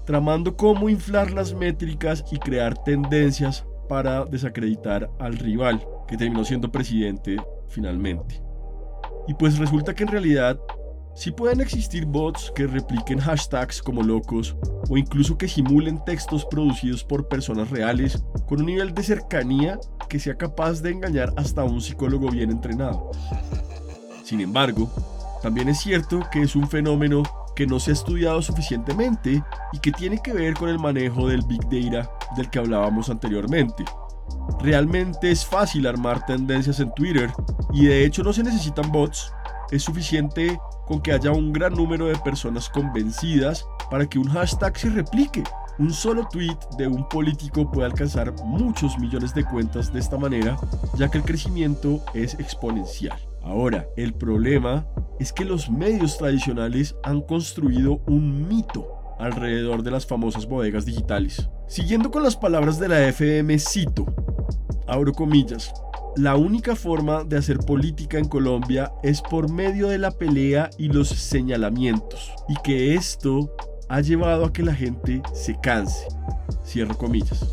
tramando 0.06 0.56
cómo 0.56 0.90
inflar 0.90 1.32
las 1.32 1.54
métricas 1.54 2.24
y 2.32 2.40
crear 2.40 2.82
tendencias 2.84 3.66
para 3.88 4.26
desacreditar 4.26 5.10
al 5.20 5.38
rival, 5.38 5.86
que 6.08 6.18
terminó 6.18 6.46
siendo 6.46 6.72
presidente 6.72 7.38
finalmente. 7.68 8.42
Y 9.28 9.34
pues 9.34 9.58
resulta 9.58 9.94
que 9.94 10.04
en 10.04 10.10
realidad 10.10 10.60
sí 11.20 11.32
pueden 11.32 11.60
existir 11.60 12.06
bots 12.06 12.50
que 12.56 12.66
repliquen 12.66 13.20
hashtags 13.20 13.82
como 13.82 14.04
locos 14.04 14.56
o 14.90 14.98
incluso 14.98 15.38
que 15.38 15.50
simulen 15.50 16.02
textos 16.06 16.46
producidos 16.46 17.04
por 17.04 17.28
personas 17.28 17.70
reales 17.70 18.24
con 18.48 18.62
un 18.62 18.68
nivel 18.68 18.94
de 18.94 19.04
cercanía 19.04 19.78
que 20.08 20.18
sea 20.18 20.36
capaz 20.36 20.82
de 20.82 20.92
engañar 20.92 21.34
hasta 21.36 21.62
a 21.62 21.66
un 21.66 21.82
psicólogo 21.82 22.30
bien 22.32 22.52
entrenado. 22.52 23.12
Sin 24.24 24.40
embargo, 24.40 24.90
también 25.44 25.68
es 25.68 25.82
cierto 25.82 26.22
que 26.32 26.42
es 26.44 26.56
un 26.56 26.70
fenómeno 26.70 27.24
que 27.54 27.68
no 27.68 27.82
se 27.82 27.92
ha 27.92 27.96
estudiado 27.96 28.42
suficientemente 28.42 29.44
y 29.74 29.80
que 29.80 29.92
tiene 29.92 30.22
que 30.24 30.32
ver 30.32 30.54
con 30.54 30.70
el 30.70 30.80
manejo 30.80 31.28
del 31.28 31.42
Big 31.42 31.64
Data 31.64 32.10
del 32.38 32.50
que 32.50 32.60
hablábamos 32.60 33.10
anteriormente. 33.10 33.84
Realmente 34.62 35.32
es 35.32 35.46
fácil 35.46 35.86
armar 35.86 36.26
tendencias 36.26 36.80
en 36.80 36.94
Twitter 36.94 37.30
y 37.74 37.88
de 37.88 38.06
hecho 38.06 38.24
no 38.24 38.32
se 38.32 38.44
necesitan 38.44 38.90
bots, 38.90 39.34
es 39.72 39.84
suficiente 39.84 40.58
con 40.90 41.02
que 41.02 41.12
haya 41.12 41.32
un 41.32 41.54
gran 41.54 41.76
número 41.76 42.08
de 42.08 42.18
personas 42.18 42.68
convencidas 42.68 43.66
para 43.92 44.08
que 44.08 44.18
un 44.18 44.28
hashtag 44.28 44.76
se 44.76 44.90
replique. 44.90 45.44
Un 45.78 45.94
solo 45.94 46.28
tweet 46.30 46.58
de 46.80 46.88
un 46.88 47.08
político 47.08 47.72
puede 47.72 47.86
alcanzar 47.86 48.34
muchos 48.44 48.98
millones 48.98 49.36
de 49.36 49.46
cuentas 49.46 49.94
de 49.94 50.00
esta 50.00 50.18
manera, 50.18 50.58
ya 50.98 51.10
que 51.10 51.20
el 51.20 51.24
crecimiento 51.24 52.04
es 52.16 52.34
exponencial. 52.34 53.18
Ahora, 53.44 53.88
el 53.98 54.14
problema 54.14 54.88
es 55.20 55.32
que 55.32 55.46
los 55.46 55.70
medios 55.70 56.18
tradicionales 56.18 56.96
han 57.04 57.22
construido 57.22 58.02
un 58.08 58.48
mito 58.48 58.88
alrededor 59.20 59.84
de 59.84 59.92
las 59.92 60.08
famosas 60.08 60.48
bodegas 60.48 60.86
digitales. 60.86 61.48
Siguiendo 61.68 62.10
con 62.10 62.24
las 62.24 62.36
palabras 62.36 62.80
de 62.80 62.88
la 62.88 63.08
FM, 63.08 63.60
cito, 63.60 64.08
abro 64.88 65.14
comillas, 65.14 65.72
la 66.20 66.36
única 66.36 66.76
forma 66.76 67.24
de 67.24 67.38
hacer 67.38 67.60
política 67.60 68.18
en 68.18 68.28
Colombia 68.28 68.92
es 69.04 69.22
por 69.22 69.50
medio 69.50 69.88
de 69.88 69.98
la 69.98 70.12
pelea 70.12 70.70
y 70.78 70.90
los 70.90 71.08
señalamientos, 71.08 72.34
y 72.50 72.56
que 72.62 72.94
esto 72.96 73.56
ha 73.88 74.02
llevado 74.02 74.44
a 74.44 74.52
que 74.52 74.62
la 74.62 74.76
gente 74.76 75.22
se 75.34 75.58
canse. 75.62 76.10
Cierro 76.66 76.98
comillas. 76.98 77.46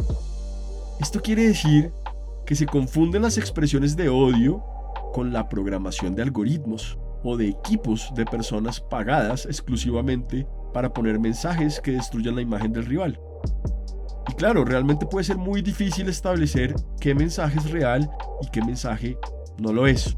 Esto 0.99 1.23
quiere 1.23 1.47
decir 1.47 1.93
que 2.45 2.57
se 2.57 2.67
confunden 2.67 3.23
las 3.23 3.39
expresiones 3.39 3.97
de 3.97 4.09
odio 4.09 4.65
con 5.15 5.33
la 5.33 5.49
programación 5.49 6.17
de 6.17 6.23
algoritmos 6.23 6.99
o 7.23 7.37
de 7.37 7.47
equipos 7.47 8.11
de 8.17 8.25
personas 8.25 8.81
pagadas 8.81 9.47
exclusivamente 9.47 10.45
para 10.75 10.93
poner 10.93 11.21
mensajes 11.21 11.81
que 11.81 11.93
destruyan 11.93 12.35
la 12.35 12.43
imagen 12.43 12.73
del 12.73 12.87
rival. 12.87 13.21
Y 14.29 14.35
claro, 14.35 14.65
realmente 14.65 15.07
puede 15.07 15.25
ser 15.25 15.37
muy 15.37 15.63
difícil 15.63 16.09
establecer 16.09 16.75
qué 17.01 17.15
mensaje 17.15 17.59
es 17.59 17.71
real 17.71 18.11
y 18.43 18.51
qué 18.51 18.63
mensaje 18.63 19.17
no 19.59 19.73
lo 19.73 19.87
es. 19.87 20.17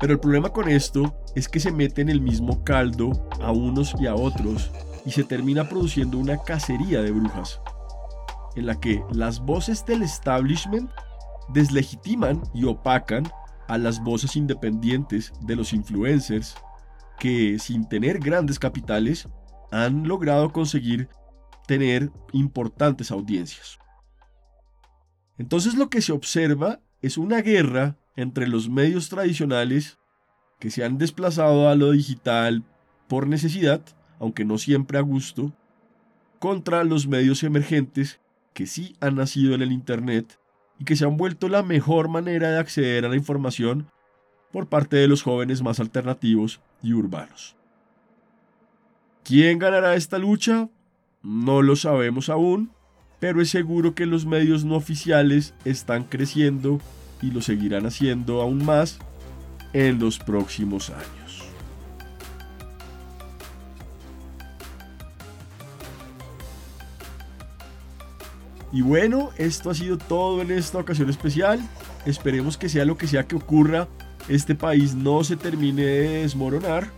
Pero 0.00 0.12
el 0.12 0.20
problema 0.20 0.50
con 0.50 0.68
esto 0.68 1.14
es 1.34 1.48
que 1.48 1.60
se 1.60 1.72
mete 1.72 2.02
en 2.02 2.08
el 2.08 2.20
mismo 2.20 2.64
caldo 2.64 3.12
a 3.40 3.52
unos 3.52 3.94
y 3.98 4.06
a 4.06 4.14
otros 4.14 4.70
y 5.04 5.10
se 5.10 5.24
termina 5.24 5.68
produciendo 5.68 6.18
una 6.18 6.38
cacería 6.38 7.02
de 7.02 7.10
brujas, 7.10 7.60
en 8.56 8.66
la 8.66 8.78
que 8.78 9.02
las 9.10 9.40
voces 9.40 9.84
del 9.86 10.02
establishment 10.02 10.90
deslegitiman 11.52 12.42
y 12.54 12.64
opacan 12.64 13.28
a 13.68 13.78
las 13.78 14.02
voces 14.02 14.36
independientes 14.36 15.32
de 15.42 15.56
los 15.56 15.72
influencers 15.72 16.54
que 17.18 17.58
sin 17.58 17.88
tener 17.88 18.18
grandes 18.18 18.58
capitales 18.58 19.28
han 19.70 20.06
logrado 20.06 20.52
conseguir 20.52 21.08
tener 21.68 22.10
importantes 22.32 23.12
audiencias. 23.12 23.78
Entonces 25.36 25.74
lo 25.74 25.90
que 25.90 26.00
se 26.00 26.12
observa 26.12 26.80
es 27.02 27.18
una 27.18 27.42
guerra 27.42 27.96
entre 28.16 28.48
los 28.48 28.68
medios 28.68 29.10
tradicionales 29.10 29.98
que 30.58 30.70
se 30.70 30.82
han 30.82 30.98
desplazado 30.98 31.68
a 31.68 31.76
lo 31.76 31.92
digital 31.92 32.64
por 33.06 33.28
necesidad, 33.28 33.82
aunque 34.18 34.44
no 34.44 34.56
siempre 34.58 34.98
a 34.98 35.02
gusto, 35.02 35.52
contra 36.40 36.82
los 36.84 37.06
medios 37.06 37.42
emergentes 37.42 38.18
que 38.54 38.66
sí 38.66 38.96
han 39.00 39.16
nacido 39.16 39.54
en 39.54 39.62
el 39.62 39.70
Internet 39.70 40.40
y 40.78 40.84
que 40.84 40.96
se 40.96 41.04
han 41.04 41.18
vuelto 41.18 41.48
la 41.48 41.62
mejor 41.62 42.08
manera 42.08 42.50
de 42.50 42.58
acceder 42.58 43.04
a 43.04 43.08
la 43.08 43.16
información 43.16 43.90
por 44.52 44.68
parte 44.68 44.96
de 44.96 45.06
los 45.06 45.22
jóvenes 45.22 45.62
más 45.62 45.80
alternativos 45.80 46.60
y 46.82 46.94
urbanos. 46.94 47.56
¿Quién 49.22 49.58
ganará 49.58 49.94
esta 49.94 50.18
lucha? 50.18 50.70
No 51.22 51.62
lo 51.62 51.74
sabemos 51.74 52.28
aún, 52.28 52.70
pero 53.18 53.42
es 53.42 53.50
seguro 53.50 53.94
que 53.94 54.06
los 54.06 54.24
medios 54.24 54.64
no 54.64 54.76
oficiales 54.76 55.54
están 55.64 56.04
creciendo 56.04 56.80
y 57.20 57.32
lo 57.32 57.42
seguirán 57.42 57.86
haciendo 57.86 58.40
aún 58.40 58.64
más 58.64 58.98
en 59.72 59.98
los 59.98 60.18
próximos 60.18 60.90
años. 60.90 61.44
Y 68.70 68.82
bueno, 68.82 69.30
esto 69.38 69.70
ha 69.70 69.74
sido 69.74 69.98
todo 69.98 70.42
en 70.42 70.50
esta 70.52 70.78
ocasión 70.78 71.10
especial. 71.10 71.58
Esperemos 72.06 72.56
que 72.56 72.68
sea 72.68 72.84
lo 72.84 72.96
que 72.96 73.08
sea 73.08 73.26
que 73.26 73.34
ocurra, 73.34 73.88
este 74.28 74.54
país 74.54 74.94
no 74.94 75.24
se 75.24 75.36
termine 75.36 75.82
de 75.82 76.08
desmoronar 76.20 76.92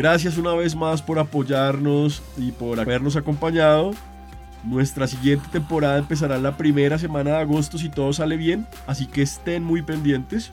Gracias 0.00 0.38
una 0.38 0.54
vez 0.54 0.74
más 0.74 1.02
por 1.02 1.18
apoyarnos 1.18 2.22
y 2.38 2.52
por 2.52 2.80
habernos 2.80 3.16
acompañado. 3.16 3.90
Nuestra 4.64 5.06
siguiente 5.06 5.46
temporada 5.52 5.98
empezará 5.98 6.38
la 6.38 6.56
primera 6.56 6.98
semana 6.98 7.32
de 7.32 7.36
agosto 7.36 7.76
si 7.76 7.90
todo 7.90 8.10
sale 8.14 8.38
bien, 8.38 8.66
así 8.86 9.04
que 9.06 9.20
estén 9.20 9.62
muy 9.62 9.82
pendientes. 9.82 10.50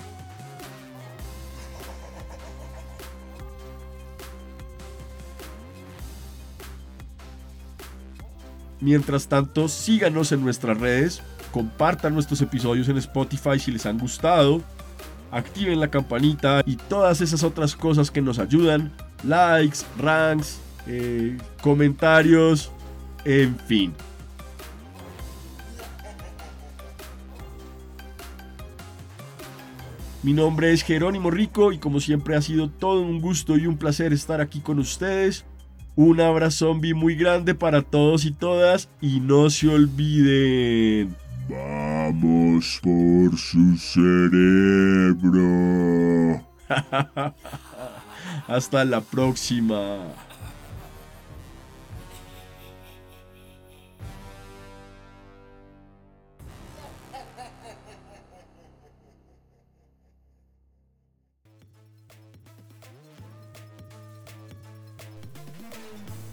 Mientras 8.82 9.30
tanto, 9.30 9.70
síganos 9.70 10.34
en 10.34 10.44
nuestras 10.44 10.78
redes, 10.78 11.22
compartan 11.54 12.14
nuestros 12.14 12.42
episodios 12.42 12.90
en 12.90 12.98
Spotify 12.98 13.58
si 13.58 13.72
les 13.72 13.86
han 13.86 13.98
gustado, 13.98 14.62
activen 15.32 15.80
la 15.80 15.88
campanita 15.88 16.64
y 16.66 16.76
todas 16.76 17.22
esas 17.22 17.46
otras 17.46 17.78
cosas 17.78 18.12
que 18.12 18.22
nos 18.22 18.40
ayudan 18.40 18.92
likes, 19.24 19.80
ranks, 19.98 20.60
eh, 20.88 21.38
comentarios, 21.62 22.72
en 23.26 23.58
fin. 23.60 23.94
Mi 30.24 30.34
nombre 30.34 30.74
es 30.74 30.84
Jerónimo 30.84 31.32
Rico 31.32 31.72
y 31.72 31.78
como 31.78 32.00
siempre 32.02 32.36
ha 32.36 32.42
sido 32.42 32.70
todo 32.70 33.02
un 33.02 33.22
gusto 33.22 33.56
y 33.58 33.66
un 33.66 33.78
placer 33.78 34.12
estar 34.12 34.42
aquí 34.42 34.60
con 34.60 34.80
ustedes. 34.80 35.46
Un 35.96 36.20
abrazo 36.22 36.68
zombie 36.68 36.94
muy 36.94 37.16
grande 37.16 37.56
para 37.56 37.82
todos 37.82 38.26
y 38.26 38.32
todas 38.32 38.90
y 39.00 39.20
no 39.20 39.50
se 39.50 39.70
olviden. 39.70 41.16
Vamos 41.50 42.80
por 42.84 43.38
su 43.38 43.78
cerebro. 43.78 45.26
Hasta 48.48 48.86
la 48.86 49.02
próxima. 49.02 49.98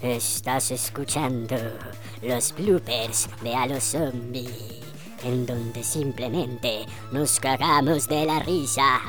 Estás 0.01 0.71
escuchando 0.71 1.57
los 2.21 2.53
bloopers 2.55 3.27
de 3.41 3.55
A 3.55 3.65
los 3.65 3.83
Zombie, 3.83 4.81
en 5.23 5.45
donde 5.45 5.83
simplemente 5.83 6.85
nos 7.11 7.39
cagamos 7.41 8.07
de 8.07 8.25
la 8.25 8.39
risa. 8.39 9.01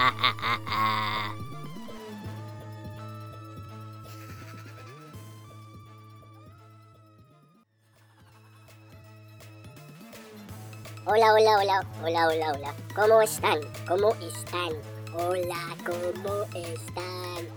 Hola, 11.17 11.33
hola, 11.33 11.57
hola, 11.57 11.87
hola, 12.05 12.29
hola, 12.29 12.53
hola. 12.53 12.75
¿Cómo 12.95 13.23
están? 13.23 13.59
¿Cómo 13.89 14.11
están? 14.17 14.69
Hola, 15.15 15.57
¿cómo 15.87 16.43
están? 16.53 17.49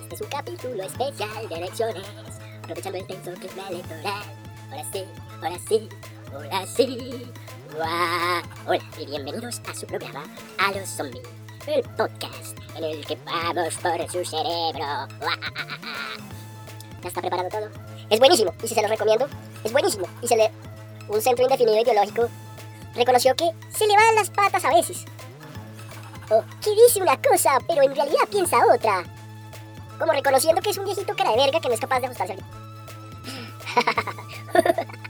Este 0.00 0.14
es 0.14 0.20
un 0.20 0.28
capítulo 0.28 0.80
especial 0.80 1.48
de 1.48 1.56
elecciones, 1.56 2.04
aprovechando 2.62 2.98
el 2.98 3.06
tenso 3.08 3.34
que 3.40 3.48
es 3.48 3.56
la 3.56 3.66
electoral. 3.66 4.22
Ahora 4.70 4.84
sí, 4.92 5.04
ahora 5.42 5.58
sí, 5.68 5.88
ahora 6.32 6.66
sí. 6.68 7.32
Hola 8.68 8.78
y 8.96 9.06
bienvenidos 9.06 9.60
a 9.68 9.74
su 9.74 9.86
programa 9.86 10.22
A 10.58 10.70
los 10.70 10.88
Zombies, 10.88 11.26
el 11.66 11.82
podcast 11.82 12.56
en 12.76 12.84
el 12.84 13.04
que 13.04 13.18
vamos 13.26 13.74
por 13.74 14.08
su 14.08 14.24
cerebro. 14.24 15.08
¿Ya 17.02 17.08
está 17.08 17.20
preparado 17.20 17.48
todo? 17.48 17.70
Es 18.08 18.20
buenísimo, 18.20 18.54
y 18.62 18.68
si 18.68 18.74
se 18.76 18.82
lo 18.82 18.86
recomiendo, 18.86 19.26
es 19.64 19.72
buenísimo, 19.72 20.06
y 20.22 20.28
se 20.28 20.36
le... 20.36 20.52
Un 21.06 21.20
centro 21.20 21.44
indefinido 21.44 21.82
ideológico 21.82 22.30
reconoció 22.94 23.34
que 23.34 23.50
se 23.76 23.86
le 23.86 23.96
van 23.96 24.14
las 24.14 24.30
patas 24.30 24.64
a 24.64 24.70
veces. 24.70 25.04
O 26.30 26.42
que 26.62 26.70
dice 26.70 27.02
una 27.02 27.20
cosa, 27.20 27.58
pero 27.68 27.82
en 27.82 27.94
realidad 27.94 28.28
piensa 28.30 28.58
otra. 28.72 29.04
Como 29.98 30.12
reconociendo 30.12 30.60
que 30.62 30.70
es 30.70 30.78
un 30.78 30.84
viejito 30.84 31.14
cara 31.14 31.30
de 31.30 31.36
verga 31.36 31.60
que 31.60 31.68
no 31.68 31.74
es 31.74 31.80
capaz 31.80 32.00
de 32.00 32.06
ajustarse. 32.06 32.36